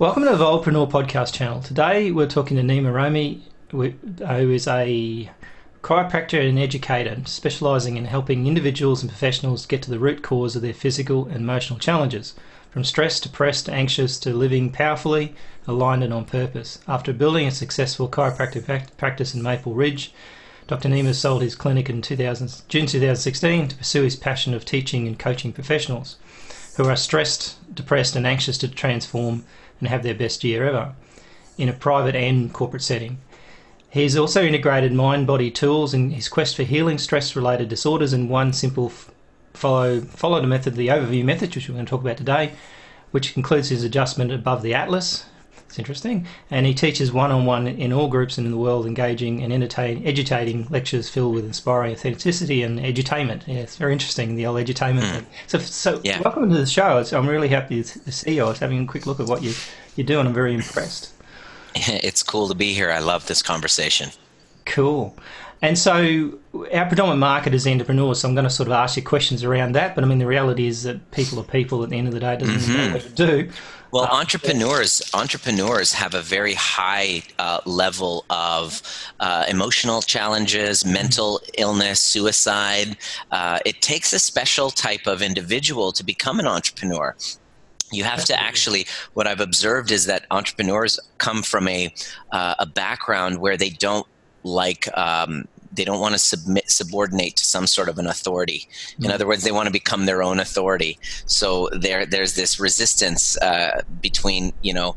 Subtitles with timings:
[0.00, 1.60] Welcome to the Evolvepreneur podcast channel.
[1.60, 3.40] Today we're talking to Nima Rahmani,
[4.22, 5.28] uh, who is a
[5.82, 10.62] chiropractor and educator specializing in helping individuals and professionals get to the root cause of
[10.62, 12.36] their physical and emotional challenges,
[12.70, 15.34] from stress, depressed, anxious to living powerfully,
[15.66, 16.78] aligned and on purpose.
[16.86, 20.12] After building a successful chiropractic practice in Maple Ridge,
[20.68, 20.88] Dr.
[20.88, 25.18] Nima sold his clinic in 2000, June 2016 to pursue his passion of teaching and
[25.18, 26.18] coaching professionals
[26.76, 29.44] who are stressed, depressed, and anxious to transform
[29.80, 30.94] and have their best year ever
[31.56, 33.18] in a private and corporate setting.
[33.90, 38.28] He's also integrated mind body tools in his quest for healing stress related disorders in
[38.28, 38.92] one simple
[39.54, 42.52] follow follow the method, the overview method, which we're going to talk about today,
[43.10, 45.24] which includes his adjustment above the atlas.
[45.68, 46.26] It's interesting.
[46.50, 49.52] And he teaches one on one in all groups and in the world, engaging and
[49.52, 53.46] entertaining, educating lectures filled with inspiring authenticity and edutainment.
[53.46, 55.24] Yeah, it's very interesting, the old edutainment mm.
[55.46, 56.22] So, so yeah.
[56.22, 57.04] welcome to the show.
[57.12, 58.44] I'm really happy to see you.
[58.44, 59.52] I was having a quick look at what you,
[59.94, 60.26] you're doing.
[60.26, 61.12] I'm very impressed.
[61.76, 62.90] It's cool to be here.
[62.90, 64.10] I love this conversation.
[64.64, 65.14] Cool.
[65.60, 66.38] And so
[66.72, 69.72] our predominant market is entrepreneurs, so I'm going to sort of ask you questions around
[69.72, 69.94] that.
[69.94, 72.20] But I mean, the reality is that people are people at the end of the
[72.20, 72.34] day.
[72.34, 72.76] It doesn't mm-hmm.
[72.76, 73.52] matter what you do.
[73.90, 78.82] Well, uh, entrepreneurs entrepreneurs have a very high uh, level of
[79.20, 82.96] uh, emotional challenges, mental illness, suicide.
[83.30, 87.16] Uh, it takes a special type of individual to become an entrepreneur
[87.90, 91.92] you have to actually what i've observed is that entrepreneurs come from a
[92.32, 94.06] uh, a background where they don't
[94.42, 98.68] like um, they don't want to submit subordinate to some sort of an authority.
[98.98, 99.12] In mm-hmm.
[99.12, 100.98] other words they want to become their own authority.
[101.26, 104.96] So there there's this resistance uh, between you know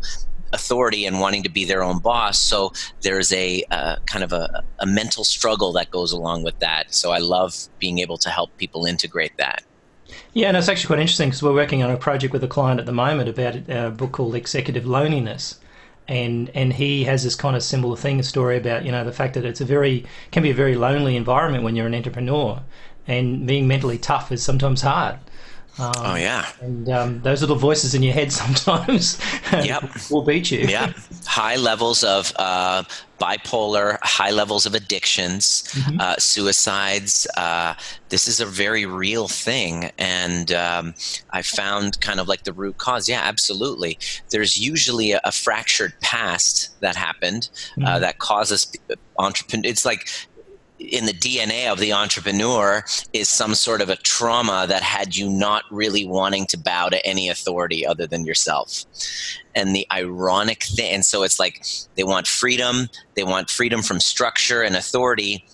[0.54, 2.38] authority and wanting to be their own boss.
[2.40, 6.94] So there's a uh, kind of a, a mental struggle that goes along with that.
[6.94, 9.64] So i love being able to help people integrate that.
[10.34, 12.80] Yeah, and it's actually quite interesting because we're working on a project with a client
[12.80, 15.60] at the moment about a book called Executive Loneliness
[16.08, 19.12] and and he has this kind of similar thing, a story about you know the
[19.12, 22.60] fact that it's a very can be a very lonely environment when you're an entrepreneur,
[23.08, 25.18] and being mentally tough is sometimes hard.
[25.80, 29.20] Um, oh yeah, and um, those little voices in your head sometimes
[29.52, 29.90] yep.
[30.10, 30.60] will beat you.
[30.60, 30.94] Yeah,
[31.26, 32.84] high levels of uh,
[33.20, 36.00] bipolar, high levels of addictions, mm-hmm.
[36.00, 37.26] uh, suicides.
[37.38, 37.76] Uh,
[38.10, 40.94] this is a very real thing, and um,
[41.30, 43.08] I found kind of like the root cause.
[43.08, 43.98] Yeah, absolutely.
[44.30, 48.02] There's usually a, a fractured past that happened uh, mm-hmm.
[48.02, 48.72] that causes
[49.18, 49.70] entrepreneur.
[49.70, 50.08] It's like
[50.90, 52.84] in the DNA of the entrepreneur
[53.14, 57.06] is some sort of a trauma that had you not really wanting to bow to
[57.06, 58.86] any authority other than yourself.
[59.54, 61.64] And the ironic thing, and so it's like
[61.96, 65.46] they want freedom, they want freedom from structure and authority,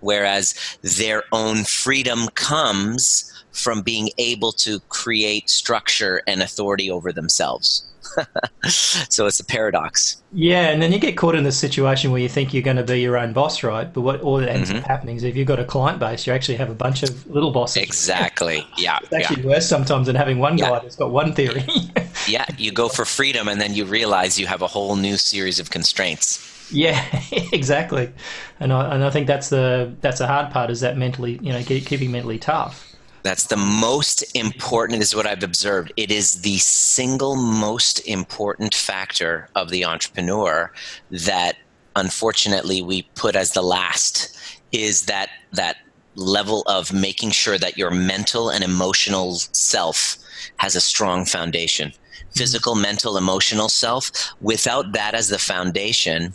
[0.00, 7.86] whereas their own freedom comes from being able to create structure and authority over themselves.
[8.68, 10.22] so it's a paradox.
[10.32, 12.84] Yeah, and then you get caught in this situation where you think you're going to
[12.84, 13.92] be your own boss, right?
[13.92, 14.78] But what all that ends mm-hmm.
[14.80, 17.26] up happening is if you've got a client base, you actually have a bunch of
[17.26, 17.82] little bosses.
[17.82, 18.66] Exactly.
[18.76, 18.98] Yeah.
[19.02, 19.48] it's actually yeah.
[19.48, 21.64] worse sometimes than having one guy that's got one theory.
[22.28, 25.58] yeah, you go for freedom, and then you realize you have a whole new series
[25.58, 26.70] of constraints.
[26.70, 27.02] Yeah,
[27.52, 28.12] exactly,
[28.60, 31.52] and I, and I think that's the that's the hard part is that mentally, you
[31.52, 32.95] know, keeping mentally tough.
[33.26, 35.92] That's the most important, is what I've observed.
[35.96, 40.72] It is the single most important factor of the entrepreneur
[41.10, 41.56] that
[41.96, 44.38] unfortunately we put as the last
[44.70, 45.78] is that that
[46.14, 50.18] level of making sure that your mental and emotional self
[50.58, 52.38] has a strong foundation mm-hmm.
[52.38, 54.12] physical, mental, emotional self.
[54.40, 56.32] Without that as the foundation,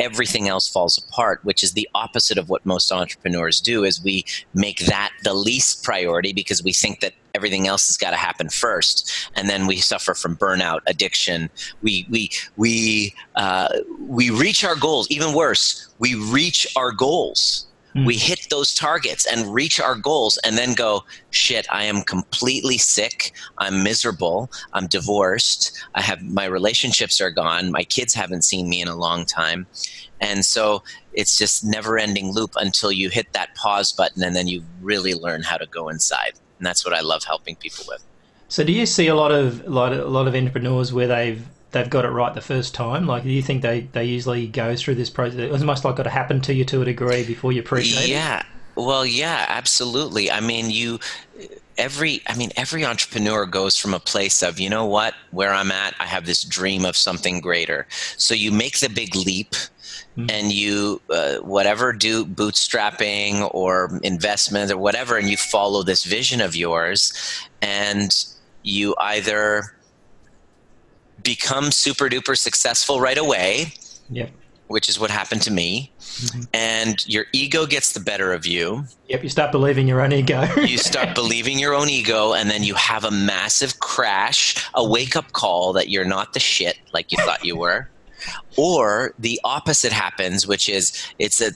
[0.00, 4.24] everything else falls apart which is the opposite of what most entrepreneurs do is we
[4.54, 8.48] make that the least priority because we think that everything else has got to happen
[8.48, 11.50] first and then we suffer from burnout addiction.
[11.82, 13.68] We we we uh,
[14.00, 15.10] we reach our goals.
[15.10, 18.06] Even worse we reach our goals Mm.
[18.06, 22.78] We hit those targets and reach our goals and then go, shit, I am completely
[22.78, 23.32] sick.
[23.58, 24.50] I'm miserable.
[24.72, 25.78] I'm divorced.
[25.94, 27.70] I have my relationships are gone.
[27.70, 29.66] My kids haven't seen me in a long time.
[30.20, 30.82] And so
[31.12, 35.14] it's just never ending loop until you hit that pause button and then you really
[35.14, 36.32] learn how to go inside.
[36.58, 38.02] And that's what I love helping people with.
[38.48, 41.06] So do you see a lot of a lot of, a lot of entrepreneurs where
[41.06, 41.44] they've
[41.74, 43.06] they've got it right the first time?
[43.06, 45.38] Like, do you think they, they usually go through this process?
[45.38, 48.38] It's almost like got to happen to you to a degree before you appreciate yeah.
[48.38, 48.46] it.
[48.46, 48.82] Yeah.
[48.82, 50.30] Well, yeah, absolutely.
[50.30, 50.98] I mean, you
[51.76, 55.72] every i mean every entrepreneur goes from a place of you know what where i'm
[55.72, 57.86] at i have this dream of something greater
[58.16, 59.50] so you make the big leap
[60.16, 60.26] mm-hmm.
[60.30, 66.40] and you uh, whatever do bootstrapping or investment or whatever and you follow this vision
[66.40, 67.12] of yours
[67.60, 68.26] and
[68.62, 69.74] you either
[71.24, 73.72] become super duper successful right away.
[74.10, 74.30] Yep.
[74.68, 75.92] Which is what happened to me.
[75.98, 76.40] Mm-hmm.
[76.54, 78.84] And your ego gets the better of you.
[79.08, 80.48] Yep, you start believing your own ego.
[80.62, 85.16] you start believing your own ego, and then you have a massive crash, a wake
[85.16, 87.90] up call that you're not the shit like you thought you were.
[88.56, 91.50] Or the opposite happens, which is it's a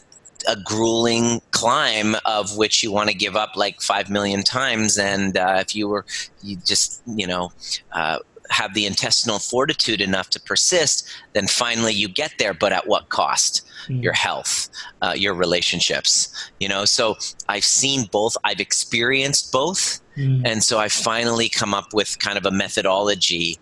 [0.46, 4.98] a grueling climb of which you want to give up like five million times.
[4.98, 6.04] And uh, if you were,
[6.42, 7.52] you just, you know,
[7.92, 8.18] uh,
[8.50, 13.08] have the intestinal fortitude enough to persist, then finally you get there, but at what
[13.08, 13.66] cost?
[13.88, 14.02] Mm.
[14.02, 14.68] Your health,
[15.02, 16.84] uh, your relationships, you know.
[16.84, 17.16] So
[17.48, 20.00] I've seen both, I've experienced both.
[20.16, 20.42] Mm.
[20.44, 23.58] And so I finally come up with kind of a methodology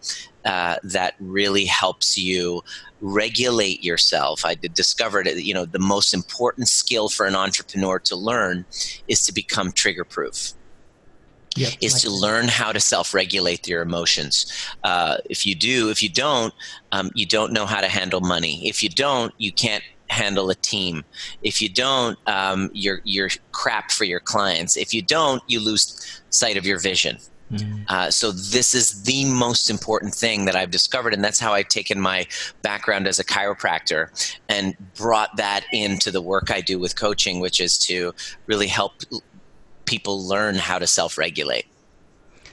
[0.46, 2.62] uh, that really helps you
[3.00, 4.44] regulate yourself.
[4.44, 8.64] I discovered, you know, the most important skill for an entrepreneur to learn
[9.08, 10.54] is to become trigger proof.
[11.56, 14.52] Yep, is like to learn how to self-regulate your emotions.
[14.84, 16.52] Uh, if you do, if you don't,
[16.92, 18.66] um, you don't know how to handle money.
[18.66, 21.04] If you don't, you can't handle a team.
[21.42, 24.76] If you don't, um, you're you're crap for your clients.
[24.76, 27.18] If you don't, you lose sight of your vision.
[27.52, 27.84] Mm.
[27.88, 31.68] Uh, so this is the most important thing that I've discovered, and that's how I've
[31.68, 32.26] taken my
[32.62, 34.08] background as a chiropractor
[34.48, 38.14] and brought that into the work I do with coaching, which is to
[38.46, 38.94] really help
[39.86, 41.66] people learn how to self-regulate.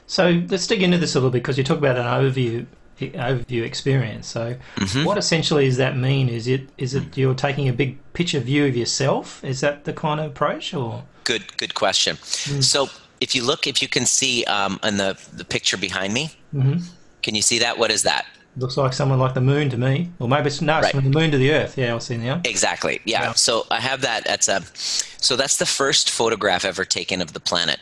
[0.07, 2.65] So let's dig into this a little bit because you talk about an overview
[2.99, 4.27] overview experience.
[4.27, 5.05] So, mm-hmm.
[5.05, 6.29] what essentially does that mean?
[6.29, 9.43] Is it is it you're taking a big picture view of yourself?
[9.43, 12.17] Is that the kind of approach, or good good question?
[12.17, 12.63] Mm.
[12.63, 12.89] So
[13.19, 16.79] if you look, if you can see um, in the, the picture behind me, mm-hmm.
[17.21, 17.77] can you see that?
[17.77, 18.25] What is that?
[18.55, 21.09] Looks like someone like the moon to me, or maybe it's no, it's from the
[21.09, 21.77] moon to the Earth.
[21.77, 22.41] Yeah, I'll see now.
[22.45, 23.01] Exactly.
[23.03, 23.23] Yeah.
[23.23, 23.33] yeah.
[23.33, 24.25] So I have that.
[24.25, 24.61] That's a.
[24.75, 27.79] So that's the first photograph ever taken of the planet.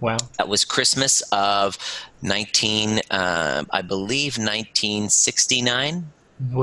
[0.00, 0.18] Wow.
[0.38, 1.78] That was Christmas of
[2.22, 6.06] 19, uh, I believe, 1969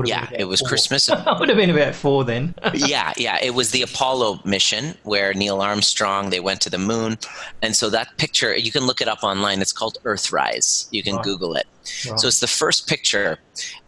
[0.04, 0.68] yeah, it was four.
[0.68, 1.08] Christmas.
[1.38, 2.54] would have been about four then.
[2.74, 3.38] yeah, yeah.
[3.40, 7.18] It was the Apollo mission where Neil Armstrong they went to the moon,
[7.62, 9.60] and so that picture you can look it up online.
[9.60, 10.88] It's called Earthrise.
[10.90, 11.20] You can.
[11.22, 11.66] Google it.
[11.82, 13.38] So it's the first picture,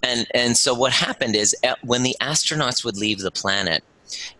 [0.02, 3.84] and and so what happened is when the astronauts would leave the planet,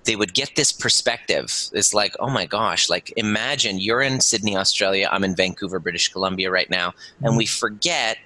[0.05, 1.44] they would get this perspective.
[1.72, 5.08] It's like, oh my gosh, like imagine you're in Sydney, Australia.
[5.10, 7.26] I'm in Vancouver, British Columbia right now, mm-hmm.
[7.26, 8.19] and we forget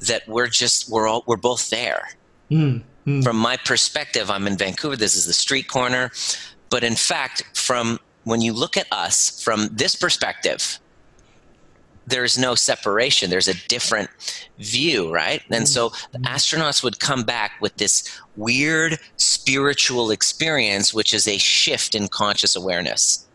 [0.00, 2.08] that we're just we're all we're both there
[2.54, 3.24] Mm, mm.
[3.24, 4.96] From my perspective, I'm in Vancouver.
[4.96, 6.12] This is the street corner.
[6.70, 10.78] But in fact, from when you look at us from this perspective,
[12.06, 13.30] there's no separation.
[13.30, 14.10] There's a different
[14.58, 15.42] view, right?
[15.50, 16.24] And so the mm.
[16.24, 22.54] astronauts would come back with this weird spiritual experience, which is a shift in conscious
[22.54, 23.26] awareness.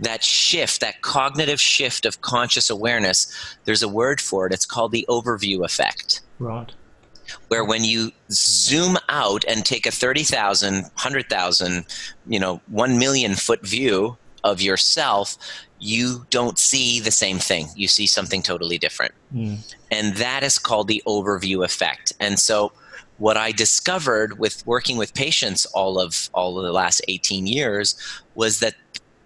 [0.00, 3.32] That shift, that cognitive shift of conscious awareness,
[3.64, 4.52] there's a word for it.
[4.52, 6.20] It's called the overview effect.
[6.38, 6.72] Right
[7.48, 11.84] where when you zoom out and take a 30,000, 100,000,
[12.26, 15.36] you know, 1 million foot view of yourself,
[15.78, 17.68] you don't see the same thing.
[17.76, 19.12] You see something totally different.
[19.34, 19.74] Mm.
[19.90, 22.12] And that is called the overview effect.
[22.20, 22.72] And so
[23.18, 27.94] what I discovered with working with patients all of all of the last 18 years
[28.34, 28.74] was that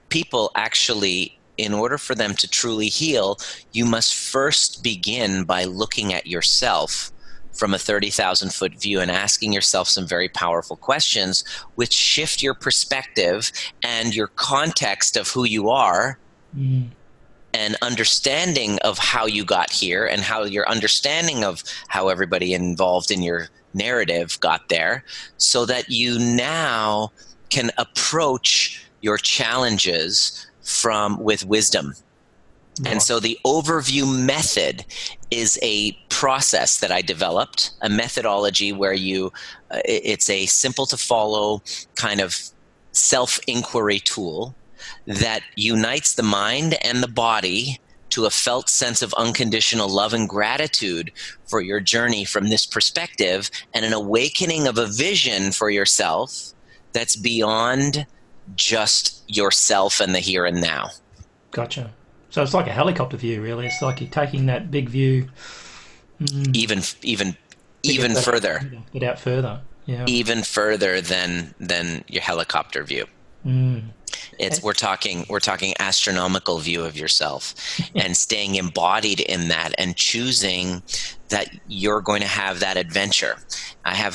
[0.09, 3.39] people actually in order for them to truly heal,
[3.73, 7.13] you must first begin by looking at yourself
[7.53, 12.55] from a 30,000 foot view and asking yourself some very powerful questions, which shift your
[12.55, 13.53] perspective
[13.83, 16.19] and your context of who you are.
[16.57, 16.89] Mm.
[17.53, 23.11] And understanding of how you got here, and how your understanding of how everybody involved
[23.11, 25.05] in your narrative got there,
[25.37, 27.11] so that you now
[27.49, 31.95] can approach your challenges from with wisdom
[32.87, 34.85] and so the overview method
[35.31, 39.33] is a process that I developed, a methodology where you,
[39.71, 41.63] uh, it's a simple to follow
[41.97, 42.37] kind of
[42.93, 44.55] self inquiry tool
[45.07, 50.29] that unites the mind and the body to a felt sense of unconditional love and
[50.29, 51.13] gratitude
[51.47, 56.53] for your journey from this perspective and an awakening of a vision for yourself
[56.93, 58.07] that's beyond
[58.57, 60.89] just yourself and the here and now.
[61.53, 61.93] Gotcha.
[62.31, 63.67] So it's like a helicopter view, really.
[63.67, 65.29] It's like you're taking that big view.
[66.21, 67.37] Mm, even even
[67.83, 68.61] even further.
[68.93, 69.61] Get out further.
[69.87, 70.05] Yeah.
[70.07, 73.07] Even further than than your helicopter view.
[73.45, 73.85] Mm.
[74.39, 77.55] It's we're talking we're talking astronomical view of yourself
[77.95, 80.83] and staying embodied in that and choosing
[81.29, 83.37] that you're going to have that adventure.
[83.85, 84.15] I have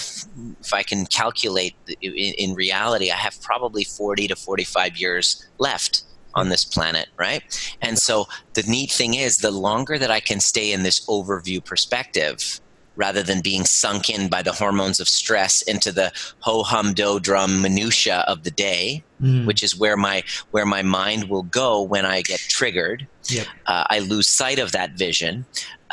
[0.62, 6.04] if I can calculate in, in reality I have probably 40 to 45 years left
[6.36, 7.42] on this planet, right?
[7.82, 11.64] And so the neat thing is, the longer that I can stay in this overview
[11.64, 12.60] perspective,
[12.96, 17.20] rather than being sunk in by the hormones of stress into the ho hum do
[17.20, 19.46] drum minutia of the day, mm.
[19.46, 23.08] which is where my where my mind will go when I get triggered.
[23.26, 23.48] Yep.
[23.66, 25.46] Uh, I lose sight of that vision.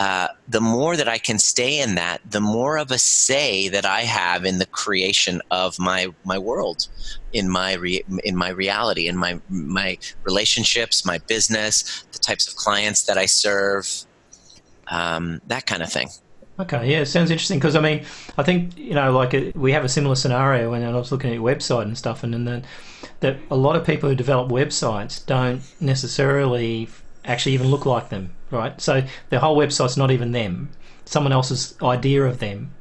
[0.03, 3.87] Uh, the more that I can stay in that, the more of a say that
[3.87, 6.89] I have in the creation of my my world,
[7.33, 12.57] in my re- in my reality, in my my relationships, my business, the types of
[12.57, 13.87] clients that I serve,
[14.89, 16.09] um, that kind of thing.
[16.59, 18.05] Okay, yeah, it sounds interesting because I mean,
[18.37, 21.37] I think you know, like we have a similar scenario when I was looking at
[21.37, 22.65] your website and stuff, and, and then
[23.21, 26.89] that a lot of people who develop websites don't necessarily
[27.25, 28.81] actually even look like them, right?
[28.81, 30.71] So their whole website's not even them;
[31.05, 32.73] someone else's idea of them,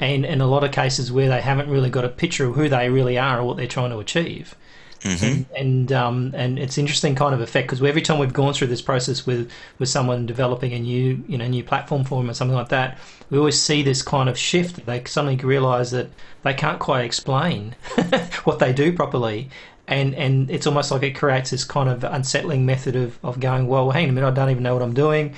[0.00, 2.68] and in a lot of cases where they haven't really got a picture of who
[2.68, 4.54] they really are or what they're trying to achieve.
[5.00, 5.24] Mm-hmm.
[5.24, 8.68] And and, um, and it's interesting kind of effect because every time we've gone through
[8.68, 12.34] this process with, with someone developing a new you know new platform for them or
[12.34, 12.98] something like that,
[13.30, 14.84] we always see this kind of shift.
[14.86, 16.08] They suddenly realise that
[16.42, 17.76] they can't quite explain
[18.44, 19.50] what they do properly,
[19.88, 23.66] and and it's almost like it creates this kind of unsettling method of, of going,
[23.68, 25.34] well, hang on a minute, I don't even know what I'm doing.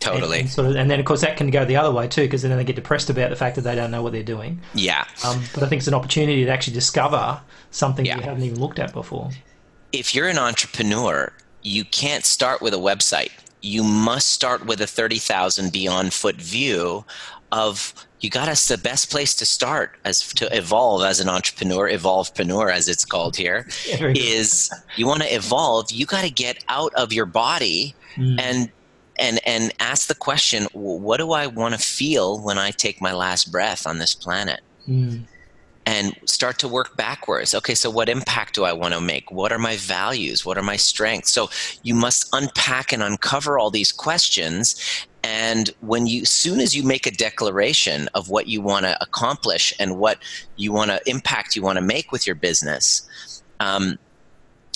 [0.00, 0.38] Totally.
[0.38, 2.22] And, and, sort of, and then of course that can go the other way too,
[2.22, 4.60] because then they get depressed about the fact that they don't know what they're doing.
[4.74, 5.06] Yeah.
[5.24, 7.40] Um, but I think it's an opportunity to actually discover
[7.70, 8.16] something yeah.
[8.16, 9.30] you haven't even looked at before.
[9.92, 11.32] If you're an entrepreneur,
[11.62, 13.30] you can't start with a website.
[13.60, 17.04] You must start with a 30,000 beyond foot view
[17.52, 21.90] of you got us the best place to start as to evolve as an entrepreneur
[21.90, 26.94] evolvepreneur as it's called here is you want to evolve you got to get out
[26.94, 28.40] of your body mm.
[28.40, 28.70] and
[29.18, 33.12] and and ask the question what do i want to feel when i take my
[33.12, 34.60] last breath on this planet?
[34.88, 35.26] Mm.
[35.86, 37.54] and start to work backwards.
[37.54, 39.30] Okay so what impact do i want to make?
[39.30, 40.44] What are my values?
[40.44, 41.30] What are my strengths?
[41.30, 41.50] So
[41.84, 47.06] you must unpack and uncover all these questions and when you soon as you make
[47.06, 50.18] a declaration of what you want to accomplish and what
[50.56, 53.98] you want to impact you want to make with your business um,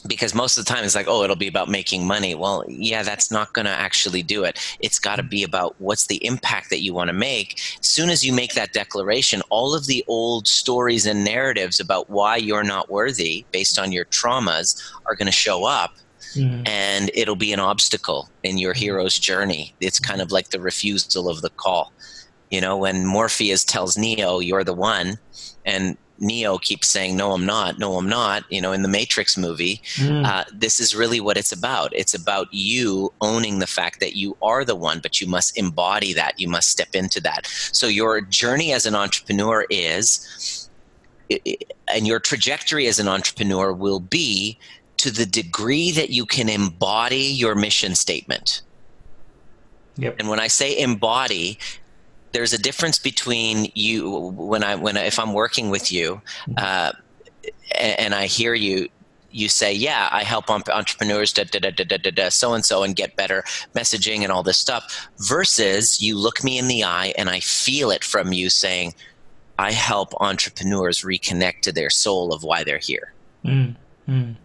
[0.07, 2.35] because most of the time it's like, oh, it'll be about making money.
[2.35, 4.59] Well, yeah, that's not going to actually do it.
[4.81, 7.61] It's got to be about what's the impact that you want to make.
[7.81, 12.37] Soon as you make that declaration, all of the old stories and narratives about why
[12.37, 15.95] you're not worthy based on your traumas are going to show up.
[16.35, 16.67] Mm-hmm.
[16.67, 19.75] And it'll be an obstacle in your hero's journey.
[19.81, 21.93] It's kind of like the refusal of the call.
[22.51, 25.19] You know, when Morpheus tells Neo, you're the one,
[25.65, 27.79] and Neo keeps saying, "No, I'm not.
[27.79, 30.25] No, I'm not." You know, in the Matrix movie, mm.
[30.25, 31.93] uh, this is really what it's about.
[31.95, 36.13] It's about you owning the fact that you are the one, but you must embody
[36.15, 36.39] that.
[36.39, 37.47] You must step into that.
[37.47, 40.71] So your journey as an entrepreneur is,
[41.89, 44.59] and your trajectory as an entrepreneur will be
[45.07, 48.63] to the degree that you can embody your mission statement.
[49.99, 50.17] Yep.
[50.19, 51.61] And when I say embody,
[52.33, 56.55] there's a difference between you when I when I, if I'm working with you, mm-hmm.
[56.59, 56.91] uh,
[57.79, 58.89] and I hear you
[59.31, 62.83] you say, yeah, I help entrepreneurs, da, da, da, da, da, da, so and so,
[62.83, 63.45] and get better
[63.75, 67.93] messaging and all this stuff, versus you look me in the eye and I feel
[67.93, 68.95] it from you saying,
[69.57, 73.13] I help entrepreneurs reconnect to their soul of why they're here.
[73.45, 73.77] Mm,
[74.09, 74.37] mm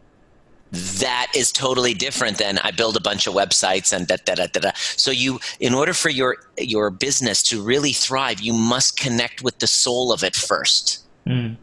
[0.71, 4.47] that is totally different than I build a bunch of websites and da da da
[4.47, 4.71] da da.
[4.75, 9.59] So you, in order for your your business to really thrive, you must connect with
[9.59, 11.05] the soul of it first.
[11.27, 11.57] Mm.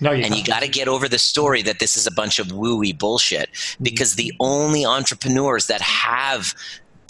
[0.00, 2.38] No, you and you got to get over the story that this is a bunch
[2.38, 3.50] of wooey bullshit.
[3.80, 6.54] Because the only entrepreneurs that have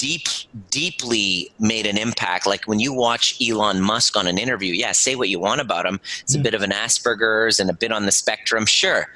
[0.03, 0.27] deep,
[0.71, 2.45] deeply made an impact.
[2.45, 5.87] Like when you watch Elon Musk on an interview, yeah, say what you want about
[5.87, 6.01] him.
[6.23, 9.07] It's a bit of an Asperger's and a bit on the spectrum, sure.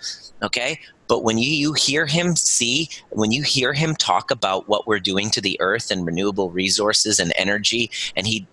[0.43, 0.78] Okay.
[1.09, 5.01] But when you, you hear him see, when you hear him talk about what we're
[5.01, 8.47] doing to the earth and renewable resources and energy, and he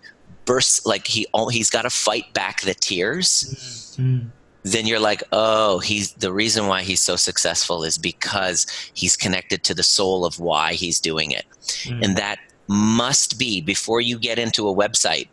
[0.44, 3.96] bursts like he he's got to fight back the tears.
[3.98, 4.28] Mm-hmm.
[4.62, 9.62] Then you're like, oh, he's the reason why he's so successful is because he's connected
[9.64, 11.44] to the soul of why he's doing it.
[11.84, 12.02] Mm-hmm.
[12.02, 15.28] And that must be before you get into a website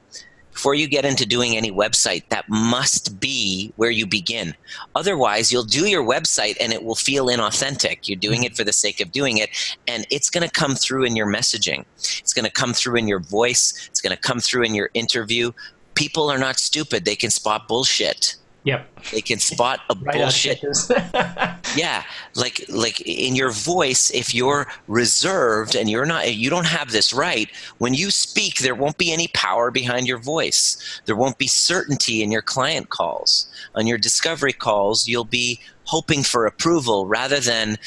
[0.51, 4.53] before you get into doing any website, that must be where you begin.
[4.95, 8.07] Otherwise, you'll do your website and it will feel inauthentic.
[8.07, 9.49] You're doing it for the sake of doing it,
[9.87, 11.85] and it's going to come through in your messaging.
[11.97, 13.87] It's going to come through in your voice.
[13.89, 15.51] It's going to come through in your interview.
[15.95, 18.35] People are not stupid, they can spot bullshit.
[18.63, 19.11] Yep.
[19.11, 20.63] They can spot a right bullshit.
[21.75, 22.03] yeah,
[22.35, 27.11] like like in your voice, if you're reserved and you're not, you don't have this
[27.11, 27.49] right.
[27.79, 31.01] When you speak, there won't be any power behind your voice.
[31.05, 33.47] There won't be certainty in your client calls.
[33.73, 37.77] On your discovery calls, you'll be hoping for approval rather than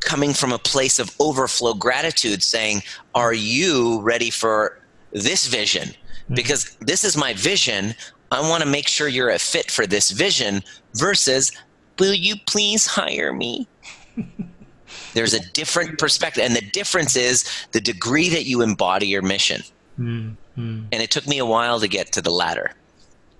[0.00, 2.82] coming from a place of overflow gratitude, saying,
[3.14, 4.78] "Are you ready for
[5.12, 5.94] this vision?"
[6.34, 7.94] because this is my vision.
[8.32, 10.62] I want to make sure you're a fit for this vision
[10.94, 11.52] versus,
[11.98, 13.68] will you please hire me?
[15.14, 16.42] There's a different perspective.
[16.42, 19.60] And the difference is the degree that you embody your mission.
[19.98, 20.86] Mm, mm.
[20.90, 22.72] And it took me a while to get to the latter.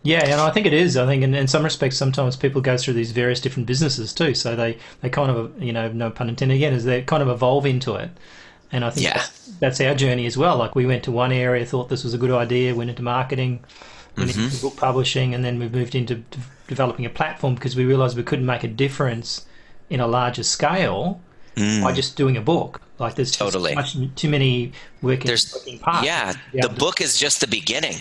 [0.02, 0.96] Yeah, and I think it is.
[0.96, 4.34] I think in, in some respects, sometimes people go through these various different businesses too.
[4.34, 7.28] So they, they kind of, you know, no pun intended again, is they kind of
[7.28, 8.10] evolve into it.
[8.72, 9.14] And I think Yeah.
[9.14, 10.56] that's, that's our journey as well.
[10.56, 13.64] Like we went to one area, thought this was a good idea, went into marketing,
[14.16, 14.40] Mm-hmm.
[14.42, 16.38] into book publishing, and then we moved into d-
[16.68, 19.46] developing a platform because we realised we couldn't make a difference
[19.88, 21.20] in a larger scale
[21.56, 22.80] by just doing a book.
[22.98, 23.44] Like there's just Mm.
[23.52, 23.74] Totally.
[23.74, 26.06] much, too many working, There's, working parts.
[26.06, 27.96] yeah, the to- book is just the beginning.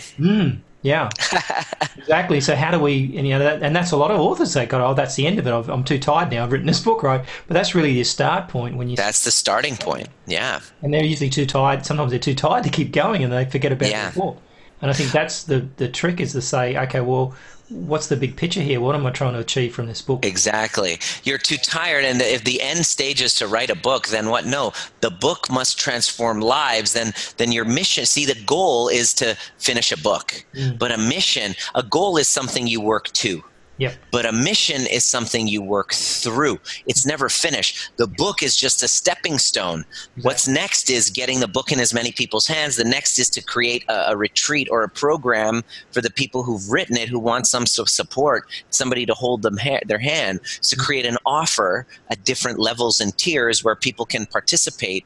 [0.82, 1.08] yeah,
[1.96, 2.40] exactly.
[2.40, 4.66] So how do we, and, you know, that, and that's a lot of authors say,
[4.66, 5.52] "God, oh, that's the end of it.
[5.52, 6.44] I've, I'm too tired now.
[6.44, 9.30] I've written this book, right?" But that's really your start point when you, That's the
[9.30, 10.08] starting point.
[10.26, 10.60] Yeah.
[10.82, 11.84] and they're usually too tired.
[11.86, 14.10] Sometimes they're too tired to keep going, and they forget about Yeah.
[14.10, 14.38] the book.
[14.82, 17.34] And I think that's the the trick is to say, okay, well,
[17.72, 18.80] what's the big picture here?
[18.80, 20.24] What am I trying to achieve from this book?
[20.24, 20.98] Exactly.
[21.24, 24.44] You're too tired, and if the end stage is to write a book, then what?
[24.46, 26.92] No, the book must transform lives.
[26.92, 28.06] Then, then your mission.
[28.06, 30.78] See, the goal is to finish a book, mm.
[30.78, 33.42] but a mission, a goal is something you work to.
[33.82, 33.94] Yep.
[34.12, 36.60] But a mission is something you work through.
[36.86, 37.90] It's never finished.
[37.96, 39.84] The book is just a stepping stone.
[40.22, 42.76] What's next is getting the book in as many people's hands.
[42.76, 46.70] The next is to create a, a retreat or a program for the people who've
[46.70, 50.38] written it who want some sort of support, somebody to hold them ha- their hand.
[50.60, 55.04] So create an offer at different levels and tiers where people can participate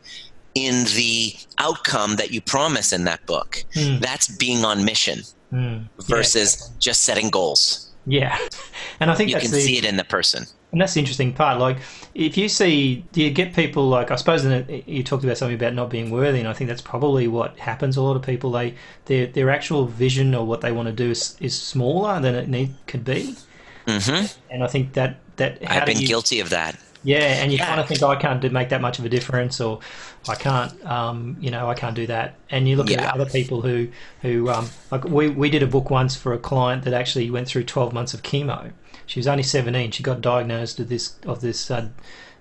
[0.54, 3.64] in the outcome that you promise in that book.
[3.75, 5.21] That's being on mission
[5.52, 5.87] Mm.
[6.09, 7.86] versus just setting goals.
[8.07, 8.39] Yeah,
[9.01, 10.47] and I think You can the, see it in the person.
[10.73, 11.59] And that's the interesting part.
[11.59, 11.79] Like,
[12.15, 14.11] if you see, do you get people like?
[14.11, 16.83] I suppose it, you talked about something about not being worthy, and I think that's
[16.83, 17.97] probably what happens.
[17.97, 18.75] A lot of people, they
[19.07, 22.49] their their actual vision or what they want to do is, is smaller than it
[22.49, 23.35] need could be,
[23.87, 26.76] hmm and I think that that I've been you, guilty of that.
[27.02, 29.09] Yeah, and you kind of think, oh, I can't do, make that much of a
[29.09, 29.80] difference, or
[30.26, 32.35] I can't, um, you know, I can't do that.
[32.50, 33.02] And you look Yeah.
[33.09, 33.89] at other people who,
[34.23, 37.47] who, um, like we, we did a book once for a client that actually went
[37.49, 38.73] through 12 months of chemo.
[39.06, 39.93] She was only 17.
[39.93, 41.89] She got diagnosed with this of this uh,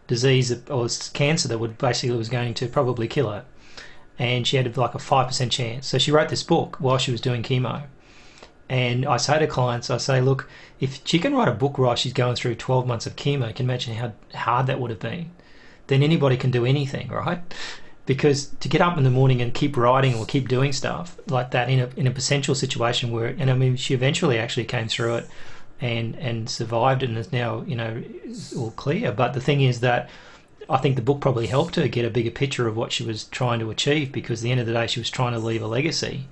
[0.08, 3.46] disease or cancer that would basically was going to probably kill her,
[4.18, 5.86] and she had like a five percent chance.
[5.86, 7.84] So she wrote this book while she was doing chemo.
[8.68, 10.50] And I say to clients, I say, look,
[10.80, 13.66] if she can write a book while she's going through 12 months of chemo, can
[13.66, 15.32] imagine how hard that would have been.
[15.88, 17.40] Then anybody can do anything, right?
[18.08, 21.52] Because to get up in the morning and keep writing or keep doing stuff like
[21.52, 24.88] that in a, in a potential situation where, and I mean, she eventually actually came
[24.88, 25.30] through it
[25.80, 28.04] and, and survived and is now, you know,
[28.58, 29.12] all clear.
[29.12, 30.10] But the thing is that
[30.68, 33.26] I think the book probably helped her get a bigger picture of what she was
[33.26, 35.62] trying to achieve because at the end of the day, she was trying to leave
[35.62, 36.28] a legacy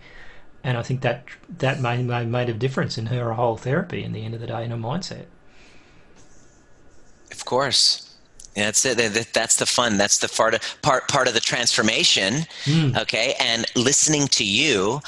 [0.64, 1.26] and I think that
[1.60, 4.64] that made, made a difference in her whole therapy in the end of the day
[4.64, 5.26] in her mindset.
[7.32, 8.10] Of course.
[8.56, 8.98] Yeah, that's it.
[8.98, 9.98] That- that- That's the fun.
[9.98, 12.46] That's the part of, part part of the transformation.
[12.98, 15.02] Okay, and listening to you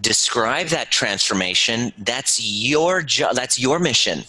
[0.00, 1.92] describe that transformation.
[1.98, 3.34] That's your job.
[3.34, 4.24] That's your mission.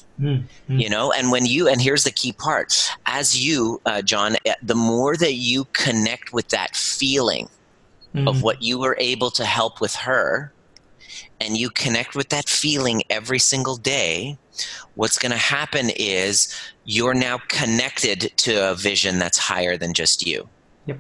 [0.67, 4.55] You know, and when you and here's the key part: as you, uh, John, eh,
[4.61, 7.49] the more that you connect with that feeling
[8.25, 10.51] of what you were able to help with her,
[11.39, 14.37] and you connect with that feeling every single day,
[14.95, 16.53] what's going to happen is
[16.85, 20.49] you're now connected to a vision that's higher than just you.
[20.87, 20.99] Yep.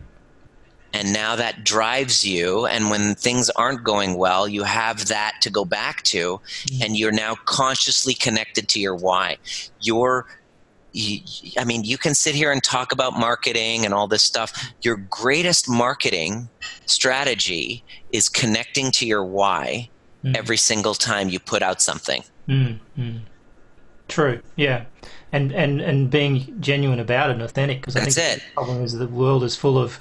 [0.93, 2.65] And now that drives you.
[2.67, 6.39] And when things aren't going well, you have that to go back to.
[6.39, 6.83] Mm-hmm.
[6.83, 9.37] And you're now consciously connected to your why.
[9.81, 10.27] You're
[11.57, 14.71] I mean, you can sit here and talk about marketing and all this stuff.
[14.81, 16.49] Your greatest marketing
[16.87, 19.89] strategy is connecting to your why
[20.35, 22.23] every single time you put out something.
[22.47, 23.19] Mm, mm.
[24.07, 24.41] True.
[24.55, 24.85] Yeah.
[25.33, 28.43] And, and and being genuine about it and authentic because I That's think it.
[28.47, 29.99] the problem is the world is full of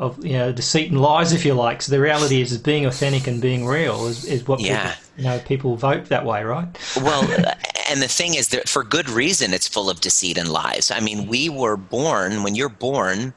[0.00, 1.82] of you know deceit and lies if you like.
[1.82, 4.94] So the reality is, is being authentic and being real is, is what Yeah.
[4.94, 6.66] people, you know people vote that way, right?
[6.96, 7.22] Well,
[7.88, 10.90] and the thing is that for good reason, it's full of deceit and lies.
[10.90, 13.32] I mean, we were born, when you're born,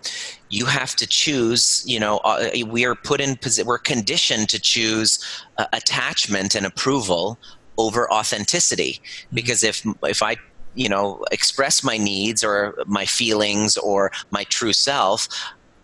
[0.50, 5.20] you have to choose, you know, uh, we are put in, we're conditioned to choose
[5.58, 7.40] uh, attachment and approval
[7.78, 9.02] over authenticity.
[9.34, 10.36] Because if, if I,
[10.76, 15.28] you know, express my needs or my feelings or my true self,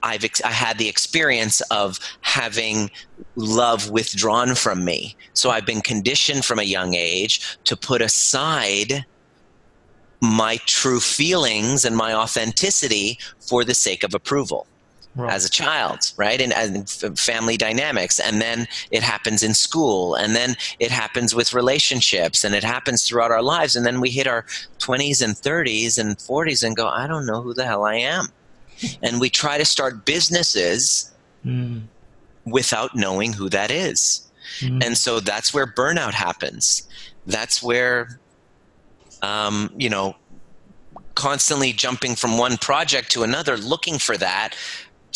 [0.07, 2.89] I've ex- I had the experience of having
[3.35, 5.17] love withdrawn from me.
[5.33, 9.05] So I've been conditioned from a young age to put aside
[10.21, 14.65] my true feelings and my authenticity for the sake of approval.
[15.15, 15.33] right.
[15.33, 16.39] as a child, right?
[16.39, 16.89] And, and,
[17.19, 18.19] family dynamics.
[18.19, 20.15] And then it happens in school.
[20.15, 22.43] And then it happens with relationships.
[22.43, 23.75] And it happens throughout our lives.
[23.75, 24.43] And then we hit our
[24.79, 28.27] 20s and 30s and 40s and go, I don't know who the hell I am.
[29.01, 31.11] And we try to start businesses
[31.45, 31.81] mm.
[32.45, 34.29] without knowing who that is.
[34.59, 34.83] Mm.
[34.85, 36.87] And so that's where burnout happens.
[37.25, 38.19] That's where,
[39.21, 40.15] um, you know,
[41.15, 44.55] constantly jumping from one project to another, looking for that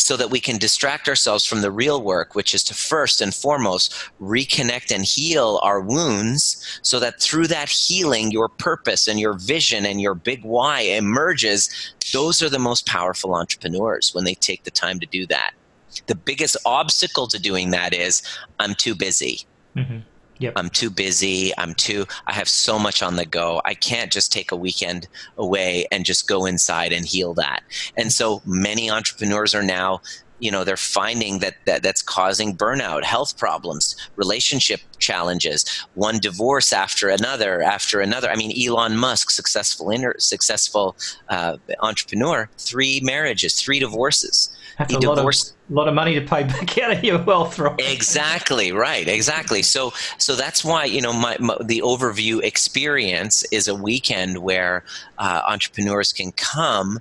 [0.02, 3.34] so that we can distract ourselves from the real work, which is to first and
[3.34, 9.34] foremost reconnect and heal our wounds so that through that healing, your purpose and your
[9.34, 11.70] vision and your big why emerges.
[12.14, 15.52] Those are the most powerful entrepreneurs when they take the time to do that.
[16.08, 18.22] The biggest obstacle to doing that is
[18.60, 19.42] I'm too busy.
[19.76, 20.00] Mm-hmm.
[20.42, 20.54] Yep.
[20.56, 21.52] I'm too busy.
[21.60, 23.62] I'm too, I have so much on the go.
[23.64, 27.62] I can't just take a weekend away and just go inside and heal that.
[27.96, 30.02] And so many entrepreneurs are now
[30.42, 36.74] you know they're finding that, that that's causing burnout health problems relationship challenges one divorce
[36.74, 38.30] after another after another.
[38.30, 40.98] I mean elon musk successful inter, successful
[41.30, 44.50] uh, entrepreneur three marriages three divorces.
[44.88, 47.80] He divorced a lot of money to pay back out of your wealth right?
[47.80, 49.62] Exactly right exactly.
[49.62, 54.84] So so that's why you know my, my the overview experience is a weekend where
[55.20, 57.00] uh, entrepreneurs can come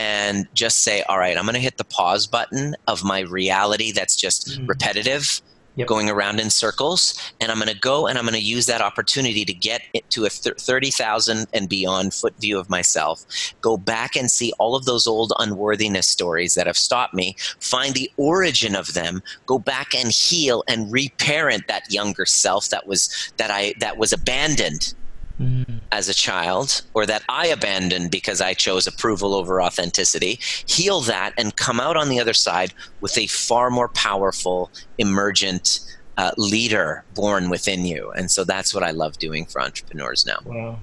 [0.00, 3.92] and just say, all right, I'm going to hit the pause button of my reality
[3.92, 4.64] that's just mm-hmm.
[4.64, 5.42] repetitive,
[5.76, 5.88] yep.
[5.88, 7.14] going around in circles.
[7.38, 10.24] And I'm going to go and I'm going to use that opportunity to get to
[10.24, 13.26] a 30,000 and beyond foot view of myself.
[13.60, 17.92] Go back and see all of those old unworthiness stories that have stopped me, find
[17.92, 23.32] the origin of them, go back and heal and reparent that younger self that was
[23.36, 24.94] that I that was abandoned
[25.40, 25.80] mm.
[25.90, 31.32] as a child or that I abandoned because I chose approval over authenticity, heal that
[31.36, 35.80] and come out on the other side with a far more powerful, emergent
[36.16, 38.10] uh, leader born within you.
[38.10, 40.38] And so that's what I love doing for entrepreneurs now.
[40.44, 40.78] Wow.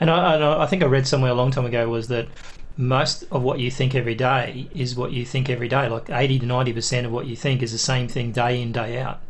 [0.00, 2.28] And I, I think I read somewhere a long time ago was that
[2.76, 5.88] most of what you think every day is what you think every day.
[5.88, 9.00] Like 80 to 90% of what you think is the same thing day in, day
[9.00, 9.20] out.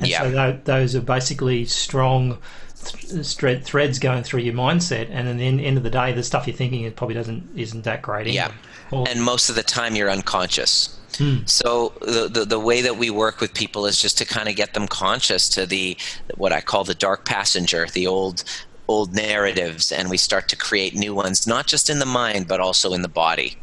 [0.00, 0.22] And yeah.
[0.22, 2.38] so those are basically strong
[2.84, 6.46] th- threads going through your mindset, and then the end of the day, the stuff
[6.46, 8.26] you're thinking it probably doesn't isn't that great.
[8.28, 8.34] Either.
[8.34, 8.52] Yeah,
[8.90, 10.96] or, and most of the time you're unconscious.
[11.16, 11.38] Hmm.
[11.44, 14.56] So the, the, the way that we work with people is just to kind of
[14.56, 15.96] get them conscious to the
[16.36, 18.44] what I call the dark passenger, the old
[18.88, 22.60] old narratives, and we start to create new ones, not just in the mind but
[22.60, 23.56] also in the body.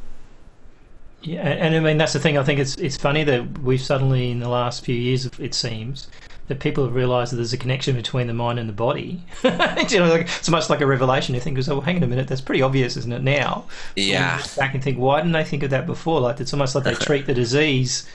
[1.21, 2.37] Yeah, and I mean that's the thing.
[2.37, 6.07] I think it's it's funny that we've suddenly in the last few years, it seems,
[6.47, 9.21] that people have realised that there's a connection between the mind and the body.
[9.43, 11.35] you know, like, so much like a revelation.
[11.35, 14.41] You think, "Oh, hang on a minute, that's pretty obvious, isn't it?" Now, yeah.
[14.55, 16.21] Back and think, why didn't they think of that before?
[16.21, 18.07] Like it's almost like they treat the disease.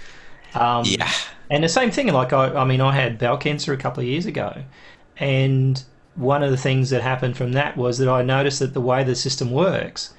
[0.55, 1.11] Um, yeah.
[1.51, 2.09] And the same thing.
[2.09, 4.63] Like I, I mean, I had bowel cancer a couple of years ago,
[5.19, 5.83] and
[6.15, 9.05] one of the things that happened from that was that I noticed that the way
[9.05, 10.15] the system works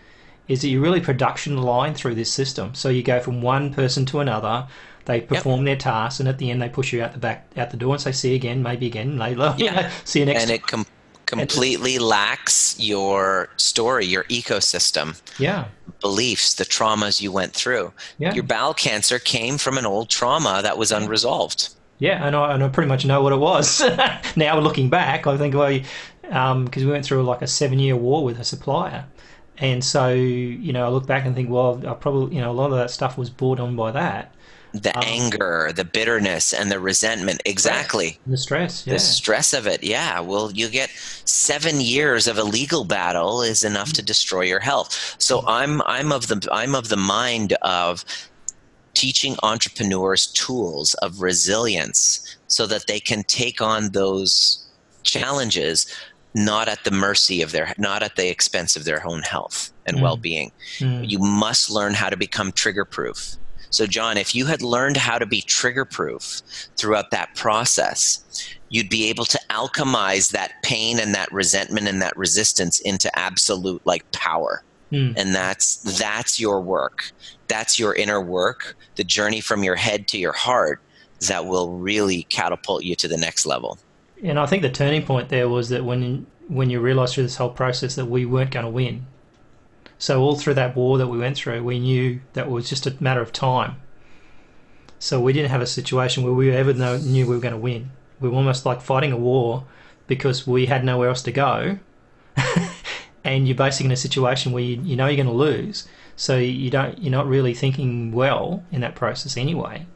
[0.47, 2.75] is that you really production line through this system.
[2.75, 4.67] So you go from one person to another
[5.05, 5.65] they perform yep.
[5.65, 7.93] their tasks, and at the end they push you out the back, out the door,
[7.93, 9.53] and say, "See you again, maybe again later.
[9.57, 9.91] Yeah.
[10.05, 10.49] see you next." Time.
[10.49, 10.85] And it com-
[11.25, 15.21] completely and lacks your story, your ecosystem.
[15.39, 15.65] Yeah.
[15.99, 17.93] Beliefs, the traumas you went through.
[18.17, 18.33] Yeah.
[18.33, 21.73] Your bowel cancer came from an old trauma that was unresolved.
[21.99, 23.81] Yeah, and I, and I pretty much know what it was.
[24.35, 25.69] now looking back, I think, well,
[26.21, 29.05] because um, we went through like a seven-year war with a supplier,
[29.57, 32.53] and so you know, I look back and think, well, I probably, you know, a
[32.53, 34.32] lot of that stuff was brought on by that
[34.73, 37.41] the um, anger, the bitterness, and the resentment.
[37.45, 38.19] Exactly.
[38.25, 38.85] The stress.
[38.85, 38.93] Yeah.
[38.93, 39.83] The stress of it.
[39.83, 40.19] Yeah.
[40.19, 45.15] Well, you get seven years of a legal battle is enough to destroy your health.
[45.19, 45.49] So mm-hmm.
[45.49, 48.03] I'm I'm of the I'm of the mind of
[48.93, 54.65] teaching entrepreneurs tools of resilience so that they can take on those
[55.03, 55.87] challenges
[56.35, 59.97] not at the mercy of their not at the expense of their own health and
[59.97, 60.01] mm.
[60.01, 61.09] well-being mm.
[61.09, 63.35] you must learn how to become trigger proof
[63.73, 66.43] so, John, if you had learned how to be trigger proof
[66.77, 68.23] throughout that process,
[68.69, 73.81] you'd be able to alchemize that pain and that resentment and that resistance into absolute
[73.83, 74.63] like power.
[74.91, 75.15] Mm.
[75.17, 77.11] And that's that's your work.
[77.47, 80.79] That's your inner work, the journey from your head to your heart
[81.27, 83.79] that will really catapult you to the next level.
[84.23, 87.37] And I think the turning point there was that when when you realized through this
[87.37, 89.07] whole process that we weren't going to win
[90.03, 92.85] so all through that war that we went through, we knew that it was just
[92.85, 93.77] a matter of time.
[94.99, 97.57] So we didn't have a situation where we ever know, knew we were going to
[97.57, 97.89] win.
[98.19, 99.63] We were almost like fighting a war
[100.07, 101.79] because we had nowhere else to go.
[103.23, 105.87] and you're basically in a situation where you, you know you're going to lose,
[106.17, 109.87] so you don't you're not really thinking well in that process anyway.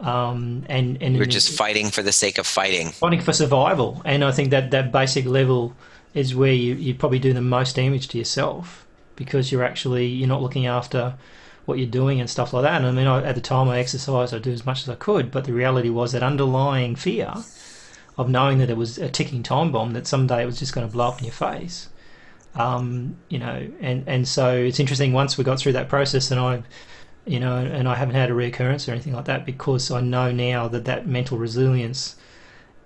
[0.00, 4.02] Um, and and you're just fighting for the sake of fighting, fighting for survival.
[4.04, 5.74] And I think that that basic level
[6.12, 8.85] is where you you probably do the most damage to yourself
[9.16, 11.14] because you're actually you're not looking after
[11.64, 12.76] what you're doing and stuff like that.
[12.76, 14.94] And I mean, I, at the time I exercised, I do as much as I
[14.94, 17.34] could, but the reality was that underlying fear
[18.16, 20.86] of knowing that it was a ticking time bomb that someday it was just going
[20.86, 21.88] to blow up in your face.
[22.54, 25.12] Um, you know, and and so it's interesting.
[25.12, 26.62] Once we got through that process, and I,
[27.26, 30.32] you know, and I haven't had a recurrence or anything like that because I know
[30.32, 32.16] now that that mental resilience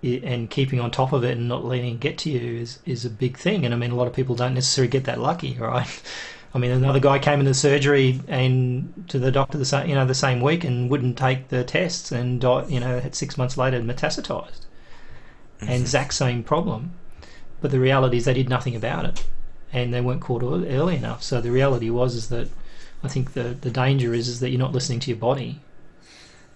[0.02, 3.04] and keeping on top of it and not letting it get to you is is
[3.04, 3.64] a big thing.
[3.64, 6.02] And I mean, a lot of people don't necessarily get that lucky, right?
[6.52, 10.04] I mean, another guy came into surgery and to the doctor the same, you know,
[10.04, 13.56] the same week and wouldn't take the tests and died, you know, had six months
[13.56, 15.68] later metastasized, mm-hmm.
[15.68, 16.92] and exact same problem.
[17.60, 19.24] But the reality is they did nothing about it,
[19.72, 21.22] and they weren't caught early enough.
[21.22, 22.48] So the reality was is that
[23.04, 25.60] I think the the danger is is that you're not listening to your body.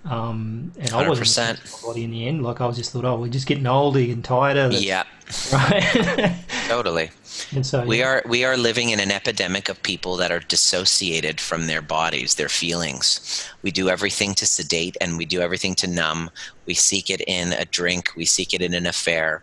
[0.05, 0.93] Um, and 100%.
[0.93, 2.43] I wasn't listening to my body in the end.
[2.43, 4.69] Like I was just thought, oh, we're just getting older and tighter.
[4.73, 5.05] yeah,
[5.53, 6.37] right.
[6.69, 7.11] totally.
[7.53, 8.09] And so we yeah.
[8.09, 12.35] are we are living in an epidemic of people that are dissociated from their bodies,
[12.35, 13.49] their feelings.
[13.63, 16.31] We do everything to sedate and we do everything to numb.
[16.67, 19.43] We seek it in a drink, we seek it in an affair,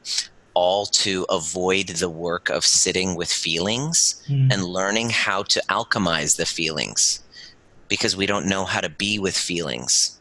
[0.53, 4.53] all to avoid the work of sitting with feelings mm.
[4.53, 7.21] and learning how to alchemize the feelings
[7.87, 10.20] because we don't know how to be with feelings.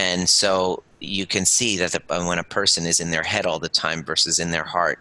[0.00, 3.58] And so you can see that the, when a person is in their head all
[3.58, 4.98] the time versus in their heart,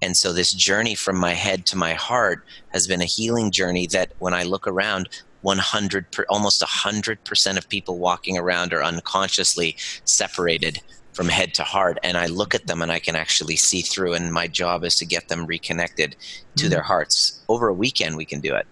[0.00, 3.88] and so this journey from my head to my heart has been a healing journey
[3.88, 5.08] that when I look around,
[5.42, 9.74] 100 per, almost 100% of people walking around are unconsciously
[10.04, 10.80] separated
[11.14, 14.14] from head to heart and I look at them and I can actually see through
[14.14, 16.14] and my job is to get them reconnected
[16.56, 16.70] to mm.
[16.70, 17.42] their hearts.
[17.48, 18.68] Over a weekend we can do it.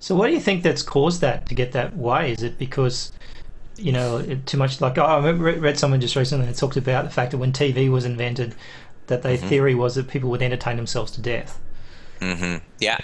[0.00, 2.32] So what do you think that's caused that to get that way?
[2.32, 3.12] Is it because
[3.76, 7.32] you know, too much like I read someone just recently that talked about the fact
[7.32, 8.54] that when TV was invented,
[9.06, 9.48] that their mm-hmm.
[9.48, 11.60] theory was that people would entertain themselves to death.
[12.20, 12.64] Mm-hmm.
[12.80, 12.98] Yeah.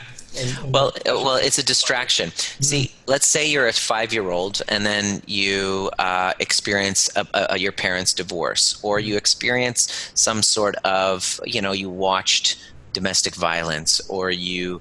[0.64, 2.30] Well, uh, well, it's a distraction.
[2.30, 2.62] Mm-hmm.
[2.62, 8.14] See, let's say you're a five-year-old, and then you uh, experience a, a, your parents'
[8.14, 12.58] divorce, or you experience some sort of, you know, you watched
[12.94, 14.80] domestic violence, or you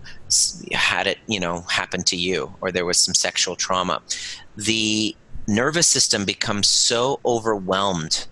[0.71, 4.01] had it, you know, happen to you, or there was some sexual trauma.
[4.55, 5.15] The
[5.47, 8.27] nervous system becomes so overwhelmed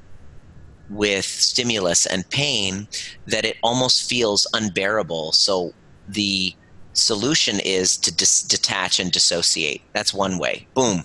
[0.89, 2.87] with stimulus and pain
[3.27, 5.31] that it almost feels unbearable.
[5.31, 5.73] So
[6.07, 6.55] the
[6.93, 9.81] solution is to dis- detach and dissociate.
[9.93, 10.67] That's one way.
[10.73, 11.03] Boom.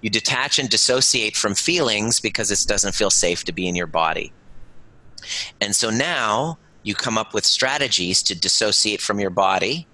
[0.00, 3.86] You detach and dissociate from feelings because it doesn't feel safe to be in your
[3.86, 4.32] body.
[5.60, 9.86] And so now you come up with strategies to dissociate from your body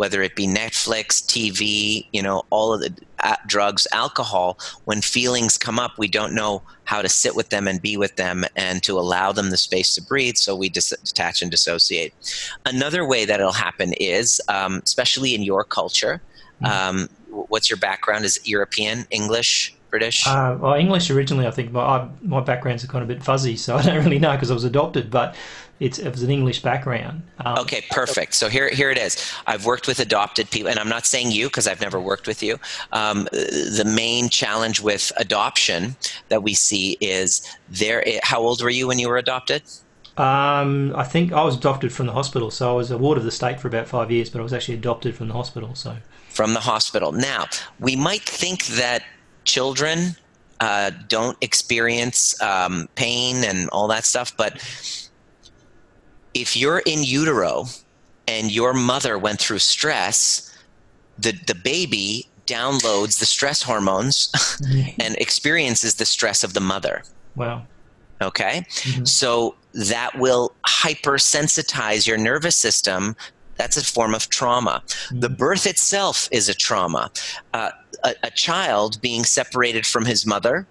[0.00, 5.58] whether it be Netflix, TV, you know, all of the uh, drugs, alcohol, when feelings
[5.58, 8.82] come up, we don't know how to sit with them and be with them and
[8.82, 12.14] to allow them the space to breathe, so we dis- detach and dissociate.
[12.64, 16.22] Another way that it'll happen is, um, especially in your culture,
[16.62, 16.64] mm-hmm.
[16.64, 17.08] um,
[17.50, 18.24] what's your background?
[18.24, 19.76] Is European, English?
[19.90, 20.26] British?
[20.26, 21.48] Uh, well, English originally.
[21.48, 24.20] I think my my background's are kind of a bit fuzzy, so I don't really
[24.20, 25.10] know because I was adopted.
[25.10, 25.34] But
[25.80, 27.22] it's, it was an English background.
[27.44, 28.34] Um, okay, perfect.
[28.34, 29.32] So here, here it is.
[29.46, 32.42] I've worked with adopted people, and I'm not saying you because I've never worked with
[32.42, 32.58] you.
[32.92, 35.96] Um, the main challenge with adoption
[36.28, 38.04] that we see is there.
[38.22, 39.62] How old were you when you were adopted?
[40.16, 43.24] Um, I think I was adopted from the hospital, so I was a ward of
[43.24, 45.74] the state for about five years, but I was actually adopted from the hospital.
[45.74, 45.96] So
[46.28, 47.12] from the hospital.
[47.12, 47.46] Now
[47.78, 49.02] we might think that
[49.44, 50.16] children
[50.60, 54.62] uh, don't experience um, pain and all that stuff, but
[56.34, 57.66] if you're in utero
[58.28, 60.54] and your mother went through stress,
[61.18, 64.32] the, the baby downloads the stress hormones
[64.98, 67.02] and experiences the stress of the mother.
[67.36, 67.66] Wow.
[68.22, 68.64] Okay.
[68.68, 69.04] Mm-hmm.
[69.04, 73.16] So that will hypersensitize your nervous system.
[73.56, 74.82] That's a form of trauma.
[74.84, 75.20] Mm-hmm.
[75.20, 77.10] The birth itself is a trauma.
[77.54, 77.70] Uh,
[78.02, 80.66] a, a child being separated from his mother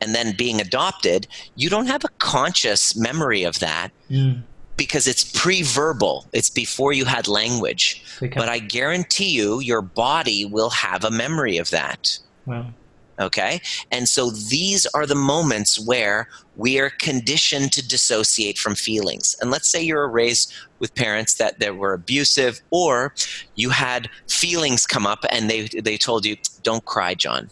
[0.00, 3.90] and then being adopted, you don't have a conscious memory of that.
[4.10, 4.42] Mm
[4.80, 6.26] because it's pre-verbal.
[6.32, 8.02] It's before you had language.
[8.22, 8.32] Okay.
[8.34, 12.18] But I guarantee you, your body will have a memory of that.
[12.46, 12.72] Wow.
[13.20, 13.60] Okay?
[13.90, 19.36] And so these are the moments where we are conditioned to dissociate from feelings.
[19.42, 23.12] And let's say you're raised with parents that, that were abusive, or
[23.56, 27.50] you had feelings come up and they, they told you, don't cry, John.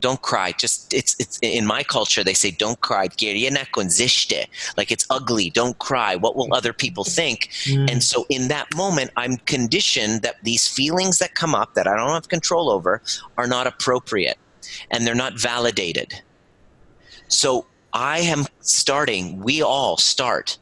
[0.00, 0.52] Don't cry.
[0.52, 3.08] Just it's it's in my culture they say don't cry.
[4.76, 5.50] Like it's ugly.
[5.50, 6.16] Don't cry.
[6.16, 7.48] What will other people think?
[7.64, 7.90] Mm.
[7.90, 11.96] And so in that moment, I'm conditioned that these feelings that come up that I
[11.96, 13.02] don't have control over
[13.36, 14.38] are not appropriate
[14.90, 16.22] and they're not validated.
[17.28, 20.58] So I am starting, we all start.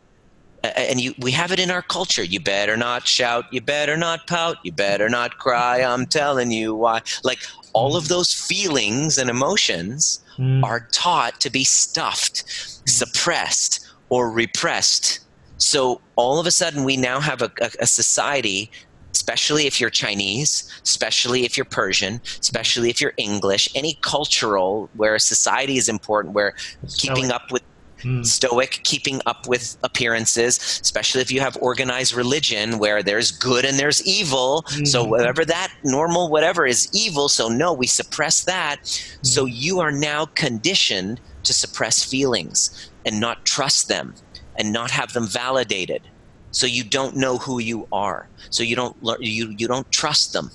[0.62, 2.24] And you, we have it in our culture.
[2.24, 3.44] You better not shout.
[3.52, 4.57] You better not pout.
[4.64, 5.83] You better not cry.
[5.83, 7.02] I'm telling you why.
[7.22, 7.38] Like
[7.72, 10.62] all of those feelings and emotions Mm.
[10.62, 12.44] are taught to be stuffed,
[12.88, 15.18] suppressed, or repressed.
[15.57, 18.70] So all of a sudden, we now have a, a, a society,
[19.12, 25.18] especially if you're Chinese, especially if you're Persian, especially if you're English, any cultural where
[25.18, 26.54] society is important, where
[26.96, 27.62] keeping up with
[28.04, 28.24] Mm.
[28.24, 33.78] stoic, keeping up with appearances, especially if you have organized religion where there's good and
[33.78, 34.64] there's evil.
[34.84, 35.08] So, Mhm.
[35.08, 38.76] whatever that normal, whatever is evil, so no, we suppress that.
[39.22, 42.70] So, you are now conditioned to suppress feelings
[43.04, 44.14] and not trust them
[44.56, 46.02] and not have them validated.
[46.52, 48.30] So, you don't know who you are.
[48.50, 50.50] So, you don't, you, you don't trust them.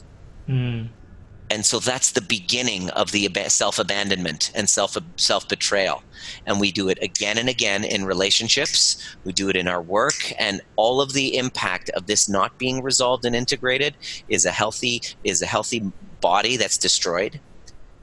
[1.54, 6.02] And so that's the beginning of the self abandonment and self self betrayal.
[6.48, 8.98] And we do it again and again in relationships.
[9.24, 12.82] We do it in our work, and all of the impact of this not being
[12.82, 13.96] resolved and integrated
[14.30, 17.40] is a healthy is a healthy body that's destroyed,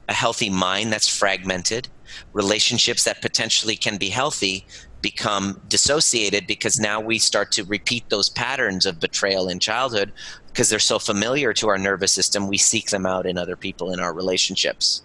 [0.07, 1.89] a healthy mind that's fragmented,
[2.31, 4.65] relationships that potentially can be healthy
[5.01, 10.11] become dissociated because now we start to repeat those patterns of betrayal in childhood
[10.47, 13.91] because they're so familiar to our nervous system we seek them out in other people
[13.91, 15.01] in our relationships.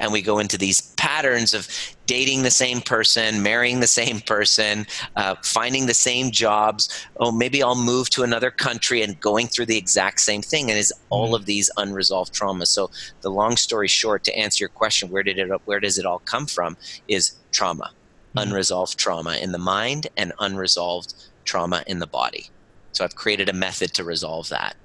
[0.00, 1.68] And we go into these patterns of
[2.06, 7.06] dating the same person marrying the same person uh, finding the same jobs.
[7.18, 10.70] Oh maybe i'll move to another country and going through the exact same thing.
[10.70, 14.68] And is all of these unresolved traumas so the long story short to answer your
[14.68, 17.90] question where did it where does it all come from is trauma.
[18.36, 21.14] Unresolved trauma in the mind and unresolved
[21.44, 22.50] trauma in the body
[22.92, 24.76] so i've created a method to resolve that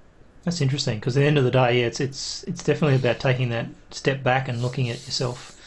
[0.44, 3.20] That's interesting because at the end of the day, yeah, it's it's it's definitely about
[3.20, 5.58] taking that step back and looking at yourself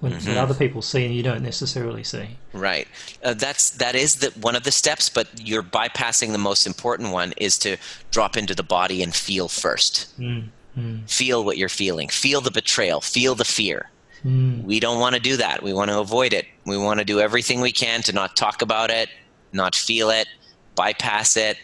[0.00, 0.26] when, Mhm.
[0.28, 2.26] what other people see and you don't necessarily see.
[2.52, 2.88] Right.
[3.22, 7.12] Uh, that's that is the, one of the steps, but you're bypassing the most important
[7.12, 7.76] one is to
[8.10, 10.08] drop into the body and feel first.
[10.18, 10.48] Mm.
[10.76, 11.08] Mm.
[11.08, 12.08] Feel what you're feeling.
[12.08, 13.00] Feel the betrayal.
[13.00, 13.90] Feel the fear.
[14.24, 14.64] Mm.
[14.64, 15.62] We don't want to do that.
[15.62, 16.46] We want to avoid it.
[16.66, 19.08] We want to do everything we can to not talk about it,
[19.52, 20.26] not feel it,
[20.74, 21.58] bypass it,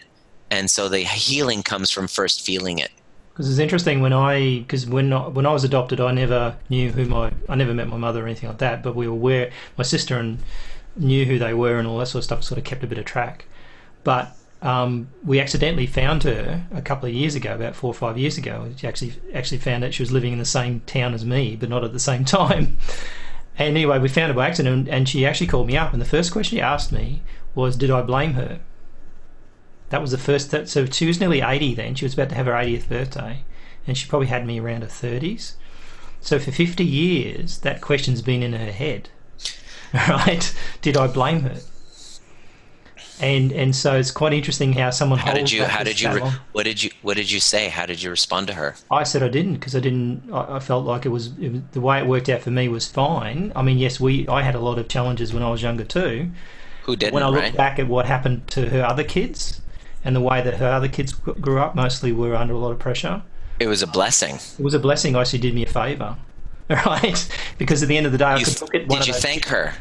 [0.50, 2.90] and so the healing comes from first feeling it.
[3.32, 6.90] Because it's interesting when I because when I, when I was adopted, I never knew
[6.90, 8.82] who my I never met my mother or anything like that.
[8.82, 10.38] But we were aware my sister and
[10.96, 12.44] knew who they were and all that sort of stuff.
[12.44, 13.46] Sort of kept a bit of track.
[14.04, 18.18] But um, we accidentally found her a couple of years ago, about four or five
[18.18, 18.70] years ago.
[18.76, 21.68] She actually actually found out she was living in the same town as me, but
[21.70, 22.76] not at the same time.
[23.60, 25.92] And anyway, we found her by accident, and she actually called me up.
[25.92, 27.20] And the first question she asked me
[27.54, 28.60] was, "Did I blame her?"
[29.90, 30.50] That was the first.
[30.50, 31.94] That, so she was nearly eighty then.
[31.94, 33.44] She was about to have her 80th birthday,
[33.86, 35.56] and she probably had me around her thirties.
[36.22, 39.10] So for fifty years, that question's been in her head.
[39.92, 40.54] Right?
[40.82, 41.56] Did I blame her?
[43.22, 45.64] And and so it's quite interesting how someone How did you?
[45.64, 46.10] How did you?
[46.10, 46.90] re- What did you?
[47.02, 47.68] What did you say?
[47.68, 48.74] How did you respond to her?
[48.90, 50.22] I said I didn't because I didn't.
[50.32, 52.68] I, I felt like it was, it was the way it worked out for me
[52.68, 53.52] was fine.
[53.54, 56.30] I mean, yes, we I had a lot of challenges when I was younger too.
[56.84, 57.12] Who didn't?
[57.14, 57.56] when I look right?
[57.56, 59.60] back at what happened to her other kids
[60.02, 62.78] and the way that her other kids grew up, mostly were under a lot of
[62.78, 63.22] pressure.
[63.58, 64.36] It was a blessing.
[64.36, 65.14] It was a blessing.
[65.14, 66.16] I actually did me a favour,
[66.70, 67.28] right?
[67.58, 69.12] Because at the end of the day, I You, could look at one did you
[69.12, 69.74] thank her?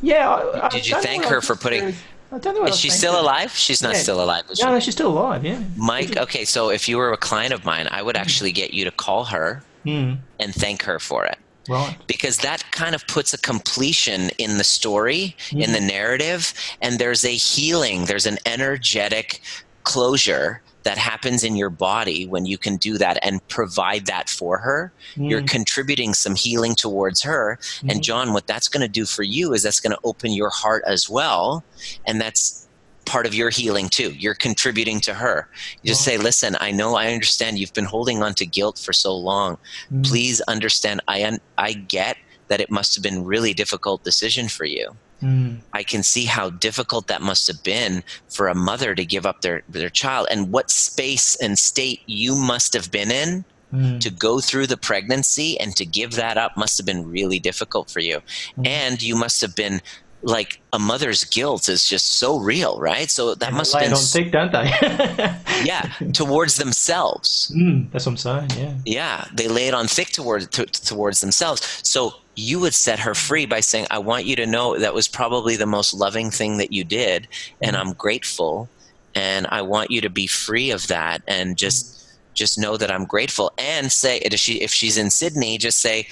[0.00, 0.30] Yeah.
[0.30, 1.94] I, I Did you thank her for putting-
[2.32, 2.64] I don't know.
[2.64, 3.52] Is she still alive?
[3.54, 4.00] She's not Yeah.
[4.00, 4.44] still alive.
[4.50, 4.64] Is she?
[4.64, 5.44] No, no, she's still alive.
[5.44, 5.60] Yeah.
[5.76, 8.84] Mike, okay, so if you were a client of mine, I would actually get you
[8.86, 10.14] to call her Hmm.
[10.40, 11.38] and thank her for it.
[11.68, 11.96] Right.
[12.06, 17.24] Because that kind of puts a completion in the story, in the narrative, and there's
[17.24, 19.42] a healing, there's an energetic
[19.84, 24.58] closure that happens in your body when you can do that and provide that for
[24.58, 24.92] her.
[25.16, 25.48] You're Mm.
[25.48, 27.58] contributing some healing towards her.
[27.88, 28.02] And Mhm.
[28.02, 30.82] John, what that's going to do for you is that's going to open your heart
[30.86, 31.62] as well.
[32.06, 32.66] And that's
[33.04, 34.12] part of your healing too.
[34.12, 35.48] You're contributing to her.
[35.82, 38.92] You just say, listen, I know, I understand you've been holding on to guilt for
[38.92, 39.58] so long.
[39.92, 40.04] Mm.
[40.04, 42.16] Please understand, I, un- I get
[42.52, 44.94] that it must have been really difficult decision for you.
[45.22, 45.60] Mm.
[45.72, 49.40] I can see how difficult that must have been for a mother to give up
[49.40, 54.00] their, their child and what space and state you must have been in Mm.
[54.00, 57.88] to go through the pregnancy and to give that up must have been really difficult
[57.90, 58.20] for you.
[58.58, 58.66] Mhm.
[58.66, 59.80] And you must have been
[60.22, 63.10] like a mother's guilt is just so real, right?
[63.10, 64.68] So that And must have been it on thick, don't they?
[65.64, 67.50] yeah towards themselves.
[67.56, 68.50] Mm, that's what I'm saying.
[68.58, 68.74] Yeah.
[68.84, 71.62] Yeah, they lay it on thick towards to, towards themselves.
[71.82, 75.08] So you would set her free by saying, "I want you to know that was
[75.08, 77.28] probably the most loving thing that you did,
[77.60, 78.68] and I'm grateful,
[79.14, 81.98] and I want you to be free of that, and just
[82.34, 86.06] just know that I'm grateful." And say, if she if she's in Sydney, just say,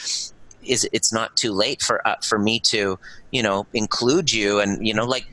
[0.62, 2.98] "Is it's not too late for uh, for me to
[3.30, 5.26] you know include you, and you know like."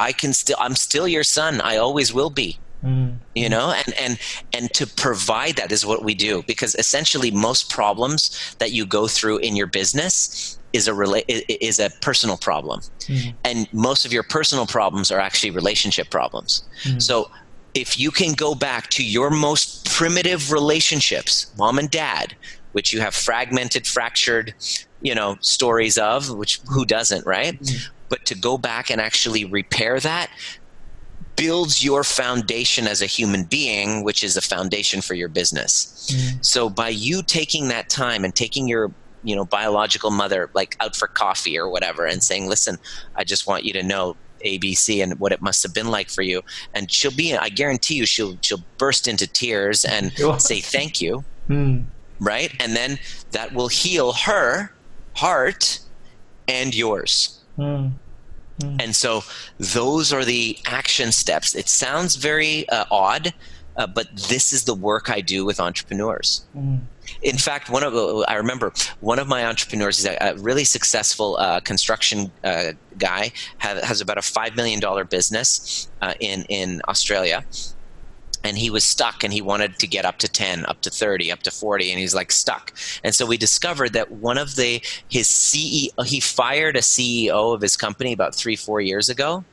[0.00, 1.60] I can still I'm still your son.
[1.60, 3.16] I always will be Mm.
[3.34, 4.18] you know and and
[4.52, 9.08] and to provide that is what we do because essentially most problems that you go
[9.08, 13.34] through in your business is a rela- is a personal problem Mm.
[13.44, 17.02] and most of your personal problems are actually relationship problems Mm.
[17.02, 17.28] so
[17.74, 22.36] if you can go back to your most primitive relationships mom and dad
[22.72, 24.54] which you have fragmented fractured
[25.02, 27.88] you know stories of which who doesn't right Mm.
[28.08, 30.30] but to go back and actually repair that
[31.38, 36.10] builds your foundation as a human being, which is a foundation for your business.
[36.12, 36.44] Mm.
[36.44, 38.90] So by you taking that time and taking your
[39.24, 42.76] you know biological mother like out for coffee or whatever and saying listen
[43.16, 44.14] i just want you to know
[44.46, 46.40] abc and what it must have been like for you
[46.72, 50.38] and she'll be i guarantee you she'll she'll burst into tears and Sure.
[50.38, 51.86] say thank you Mm.
[52.20, 53.00] right and then
[53.32, 54.70] that will heal her
[55.16, 55.80] heart
[56.46, 57.94] and yours Mm.
[58.60, 59.22] And so
[59.58, 61.54] those are the action steps.
[61.54, 63.32] It sounds very uh, odd,
[63.76, 66.44] uh, but this is the work I do with entrepreneurs.
[66.56, 66.80] Mm.
[67.22, 70.64] In fact, one of uh, I remember one of my entrepreneurs is a, a really
[70.64, 73.32] successful uh, construction uh, guy.
[73.58, 77.44] Have, has about a five million dollar business uh, in in Australia,
[78.44, 81.32] and he was stuck and he wanted to get up to 10 up to 30
[81.32, 82.72] up to 40 and he's like stuck
[83.04, 87.60] and so we discovered that one of the his ceo he fired a ceo of
[87.60, 89.44] his company about three four years ago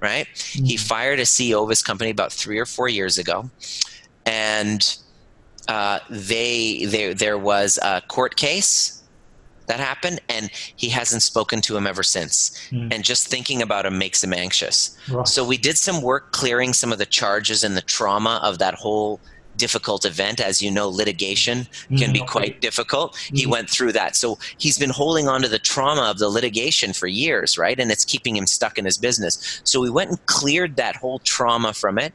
[0.00, 0.80] right he Mm.
[0.80, 3.50] fired a ceo of his company about three or four years ago
[4.26, 4.96] and
[5.68, 8.97] uh, they there there was a court case
[9.68, 12.92] that happened and he hasn't spoken to him ever since Mm.
[12.92, 15.28] and just thinking about him makes him anxious Right.
[15.28, 18.74] so we did some work clearing some of the charges and the trauma of that
[18.74, 19.20] whole
[19.56, 20.38] difficult event.
[20.40, 21.66] As you know, litigation
[21.96, 22.28] can be Mm.
[22.28, 23.16] quite difficult.
[23.34, 23.50] He Mhm.
[23.50, 24.14] went through that.
[24.14, 27.78] So he's been holding on to the trauma of the litigation for years, right?
[27.80, 29.60] And it's keeping him stuck in his business.
[29.64, 32.12] So we went and cleared that whole trauma from it.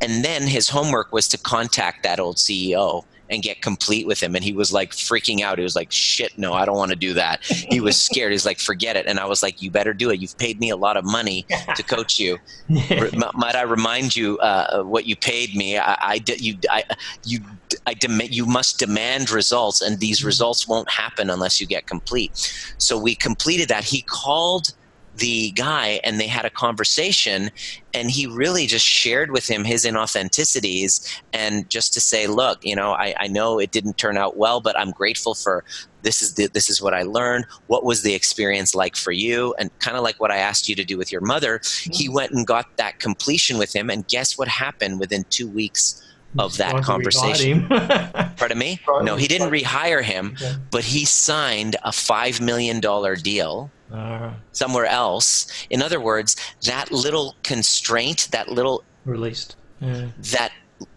[0.00, 4.34] And then his homework was to contact that old CEO and get complete with him.
[4.34, 5.58] And he was like freaking out.
[5.58, 7.42] He was like, shit, no, I don't want to do that.
[7.44, 8.32] He was scared.
[8.32, 9.06] He's like, forget it.
[9.06, 10.20] And I was like, you better do it.
[10.20, 11.46] You've paid me a lot of money
[11.76, 12.38] to coach you.
[12.68, 15.78] Might I remind you uh, what you paid me?
[15.78, 16.84] I, I de- you, I,
[17.24, 17.40] you,
[17.86, 22.74] I dem- you must demand results, and these results won't happen unless you get complete.
[22.78, 23.84] So we completed that.
[23.84, 24.74] He called
[25.16, 27.50] the guy, and they had a conversation,
[27.92, 32.74] and he really just shared with him his inauthenticities, and just to say, look, you
[32.74, 35.64] know, I, I know it didn't turn out well, but I'm grateful for
[36.02, 37.46] this is the, this is what I learned.
[37.66, 39.54] What was the experience like for you?
[39.58, 42.32] And kind of like what I asked you to do with your mother, he went
[42.32, 43.90] and got that completion with him.
[43.90, 46.02] And guess what happened within two weeks
[46.38, 47.68] of that conversation?
[48.36, 48.80] Pardon me?
[49.02, 50.54] No, he didn't rehire him, Okay.
[50.70, 54.34] but he signed a $5 million deal Alright.
[54.52, 55.46] somewhere else.
[55.70, 56.36] In other words,
[56.66, 59.56] that little constraint, that little Released.
[59.80, 60.08] Yeah.
[60.32, 60.52] that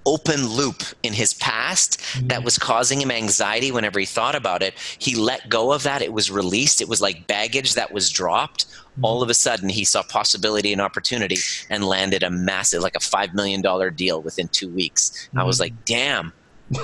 [0.05, 2.27] open loop in his past mm-hmm.
[2.27, 6.01] that was causing him anxiety whenever he thought about it he let go of that
[6.01, 9.05] it was released it was like baggage that was dropped mm-hmm.
[9.05, 11.37] all of a sudden he saw possibility and opportunity
[11.69, 15.57] and landed a massive like a five million dollar deal within two weeks i was
[15.57, 15.61] Mhm.
[15.61, 16.33] like damn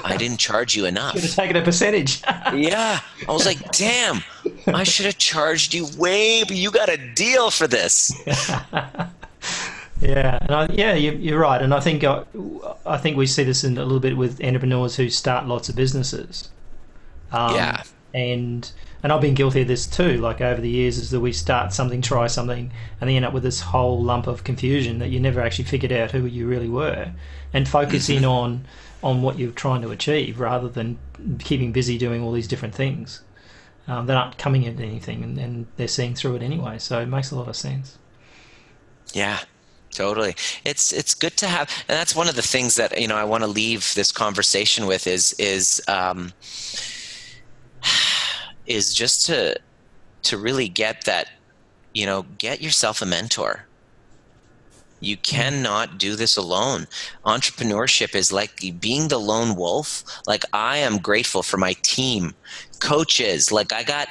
[0.04, 2.22] i didn't charge you enough Should have taken a percentage.
[2.54, 4.22] yeah i was like damn
[4.68, 8.12] i should have charged you way but you got a deal for this
[10.02, 12.24] yeah, and I, yeah, you, you're right, and I think I,
[12.86, 15.76] I think we see this in a little bit with entrepreneurs who start lots of
[15.76, 16.50] businesses.
[17.32, 17.84] Um, Yeah.
[18.14, 18.72] and
[19.04, 20.18] and I've been guilty of this too.
[20.18, 23.34] Like over the years, is that we start something, try something, and then end up
[23.34, 26.70] with this whole lump of confusion that you never actually figured out who you really
[26.70, 27.12] were,
[27.54, 28.66] and focus in on
[29.04, 31.00] on what you're trying to achieve rather than
[31.40, 33.22] keeping busy doing all these different things.
[33.88, 36.78] Um, they're not coming at anything, and, and they're seeing through it anyway.
[36.78, 37.98] So it makes a lot of sense.
[39.14, 39.40] Yeah,
[39.92, 40.36] totally.
[40.64, 43.24] It's it's good to have, and that's one of the things that you know I
[43.24, 46.32] want to leave this conversation with is is um,
[48.66, 49.60] is just to
[50.24, 51.30] to really get that
[51.94, 53.66] you know get yourself a mentor.
[55.02, 56.88] You cannot do this alone.
[57.26, 60.04] Entrepreneurship is like being the lone wolf.
[60.28, 62.34] Like I am grateful for my team,
[62.80, 63.52] coaches.
[63.52, 64.08] Like I got,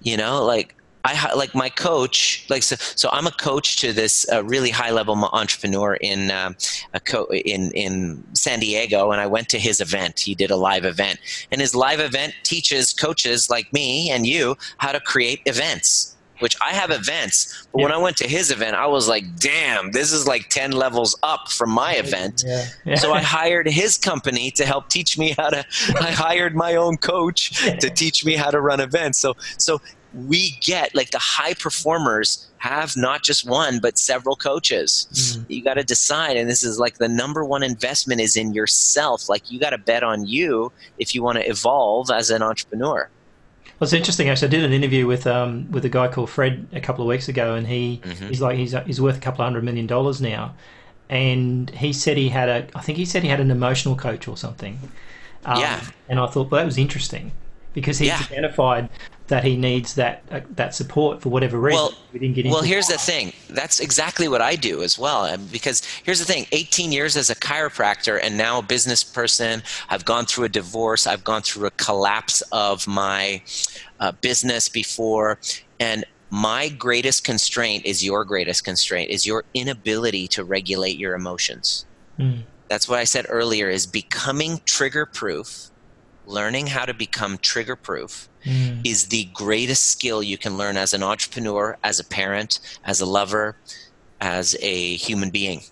[0.00, 0.74] you know, like
[1.04, 2.46] I like my coach.
[2.48, 6.52] Like so, so I'm a coach to this uh, really high level entrepreneur in uh,
[6.94, 10.20] a co- in in San Diego, and I went to his event.
[10.20, 11.20] He did a live event,
[11.50, 16.56] and his live event teaches coaches like me and you how to create events which
[16.60, 17.66] I have events.
[17.72, 17.84] But yeah.
[17.84, 21.16] when I went to his event, I was like, damn, this is like 10 levels
[21.22, 22.44] up from my event.
[22.46, 22.66] Yeah.
[22.84, 22.94] Yeah.
[22.96, 25.64] So I hired his company to help teach me how to,
[26.00, 29.20] I hired my own coach to teach me how to run events.
[29.20, 29.80] So, so
[30.14, 35.06] we get like the high performers have not just one but several coaches
[35.38, 35.44] mm.
[35.48, 39.28] you got to decide and this is like the number one investment is in yourself
[39.28, 43.08] like you got to bet on you if you want to evolve as an entrepreneur
[43.80, 44.28] well, it's interesting.
[44.28, 47.08] Actually, I did an interview with um, with a guy called Fred a couple of
[47.08, 48.28] weeks ago, and he mm-hmm.
[48.28, 50.54] he's like he's he's worth a couple of hundred million dollars now,
[51.08, 54.28] and he said he had a I think he said he had an emotional coach
[54.28, 54.78] or something.
[55.46, 55.82] Um, yeah.
[56.10, 57.32] And I thought, well, that was interesting
[57.72, 58.18] because he yeah.
[58.20, 58.90] identified
[59.30, 61.76] that he needs that uh, that support for whatever reason.
[61.76, 63.32] Well, we well here's the thing.
[63.48, 65.36] That's exactly what I do as well.
[65.50, 69.62] Because here's the thing: 18 years as a chiropractor and now a business person.
[69.88, 71.06] I've gone through a divorce.
[71.06, 73.42] I've gone through a collapse of my
[74.00, 75.38] uh, business before,
[75.78, 81.86] and my greatest constraint is your greatest constraint is your inability to regulate your emotions.
[82.18, 82.42] Mm.
[82.68, 85.70] That's what I said earlier: is becoming trigger proof
[86.26, 88.80] learning how to become trigger proof mm.
[88.84, 93.06] is the greatest skill you can learn as an entrepreneur, as a parent, as a
[93.06, 93.56] lover,
[94.20, 95.62] as a human being.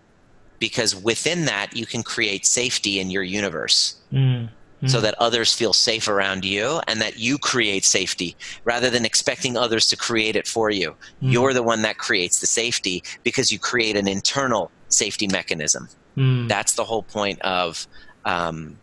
[0.58, 3.96] Because within that, you can create safety in your universe.
[4.12, 4.48] Mm.
[4.82, 4.90] Mm.
[4.90, 9.56] So that others feel safe around you and that you create safety rather than expecting
[9.56, 10.90] others to create it for you.
[11.20, 11.32] Mm.
[11.32, 15.88] You're the one that creates the safety because you create an internal safety mechanism.
[16.16, 16.48] Mm.
[16.48, 17.88] That's the whole point of
[18.24, 18.78] um,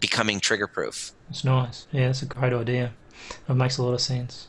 [0.00, 1.12] becoming trigger proof.
[1.28, 1.86] It's nice.
[1.92, 2.92] Yeah, that's a great idea.
[3.48, 4.48] It makes a lot of sense.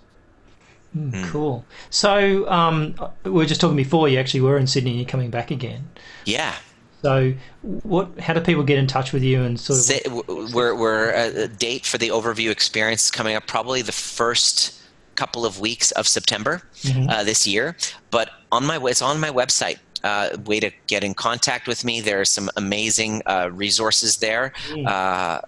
[0.96, 1.30] Mm, mm.
[1.30, 1.66] Cool.
[1.90, 4.10] So um, we were just talking before.
[4.10, 4.92] You actually were in Sydney.
[4.92, 5.90] and You're coming back again.
[6.26, 6.56] Yeah.
[7.02, 8.20] So, what?
[8.20, 10.54] How do people get in touch with you and sort of?
[10.54, 14.80] We're we're a date for the overview experience coming up probably the first
[15.16, 17.10] couple of weeks of September mm-hmm.
[17.10, 17.76] uh, this year.
[18.12, 19.80] But on my it's on my website.
[20.04, 22.02] Uh, way to get in contact with me.
[22.02, 24.52] There are some amazing uh, resources there.
[24.70, 24.88] Mm.
[24.88, 25.42] Uh,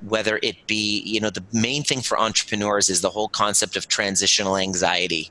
[0.00, 3.88] whether it be, you know, the main thing for entrepreneurs is the whole concept of
[3.88, 5.30] transitional anxiety,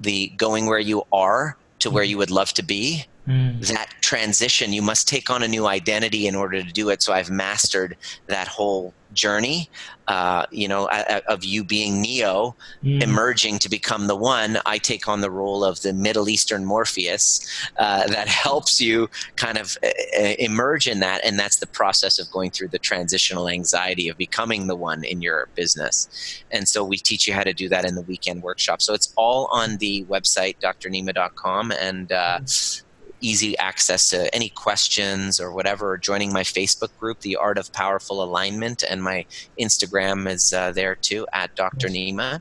[0.00, 2.08] the going where you are to where mm.
[2.08, 3.04] you would love to be.
[3.28, 3.66] Mm.
[3.68, 7.02] That transition, you must take on a new identity in order to do it.
[7.02, 7.96] So I've mastered
[8.26, 9.68] that whole journey,
[10.08, 10.88] uh, you know,
[11.28, 13.02] of you being Neo, mm.
[13.02, 14.58] emerging to become the one.
[14.66, 17.40] I take on the role of the Middle Eastern Morpheus
[17.78, 22.18] uh, that helps you kind of uh, uh, emerge in that, and that's the process
[22.18, 26.42] of going through the transitional anxiety of becoming the one in your business.
[26.50, 28.82] And so we teach you how to do that in the weekend workshop.
[28.82, 32.82] So it's all on the website, drnima.com, and uh, mm
[33.20, 37.72] easy access to any questions or whatever, or joining my Facebook group, The Art of
[37.72, 39.26] Powerful Alignment, and my
[39.58, 41.88] Instagram is uh, there too, at Dr.
[41.88, 42.40] Nima.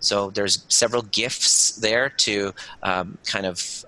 [0.00, 2.52] So there's several gifts there to
[2.82, 3.84] um, kind of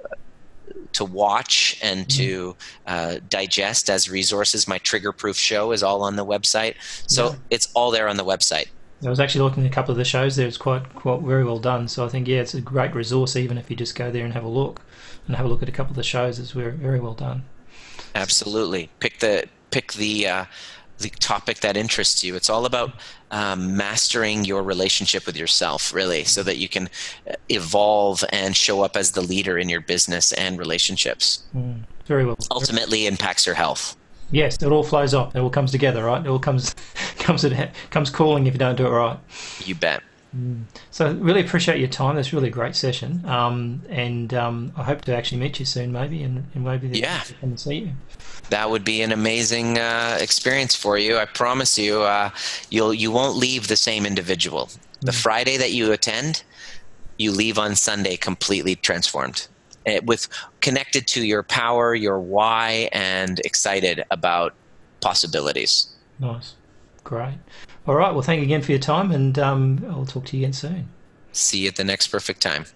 [0.92, 2.22] to watch and mm-hmm.
[2.22, 2.56] to
[2.86, 4.66] uh, digest as resources.
[4.66, 6.76] My trigger proof show is all on the website,
[7.06, 7.36] so yeah.
[7.50, 8.68] it's all there on the website.
[9.04, 10.48] I was actually looking at a couple of the shows there.
[10.48, 11.86] It's quite quite very well done.
[11.86, 14.32] So I think yeah, it's a great resource even if you just go there and
[14.32, 14.80] have a look
[15.26, 16.38] and have a look at a couple of the shows.
[16.38, 17.44] It's very very well done.
[18.14, 20.44] Absolutely, pick the pick the uh,
[20.98, 22.34] the topic that interests you.
[22.34, 22.92] It's all about
[23.30, 26.88] um, mastering your relationship with yourself, really, so that you can
[27.28, 31.44] uh, evolve and show up as the leader in your business and relationships.
[31.54, 32.38] Mm, very well.
[32.50, 33.96] Ultimately, impacts your health.
[34.30, 35.36] Yes, it all flows up.
[35.36, 36.24] It all comes together, right?
[36.24, 36.74] It all comes
[37.18, 37.44] comes
[37.90, 39.18] comes calling if you don't do it right.
[39.64, 40.02] You bet.
[40.90, 42.16] So really appreciate your time.
[42.16, 45.92] That's really a great session, um, and um, I hope to actually meet you soon,
[45.92, 47.92] maybe, and, and maybe yeah, come and see you.
[48.50, 51.16] That would be an amazing uh, experience for you.
[51.16, 52.30] I promise you, uh,
[52.70, 54.68] you'll you won't leave the same individual.
[55.00, 55.22] The mm.
[55.22, 56.42] Friday that you attend,
[57.18, 59.48] you leave on Sunday completely transformed,
[59.86, 60.28] eh, with
[60.60, 64.54] connected to your power, your why, and excited about
[65.00, 65.88] possibilities.
[66.18, 66.54] Nice,
[67.04, 67.38] great.
[67.86, 68.12] All right.
[68.12, 70.88] Well, thank you again for your time, and um, I'll talk to you again soon.
[71.32, 72.66] See you at the next perfect time.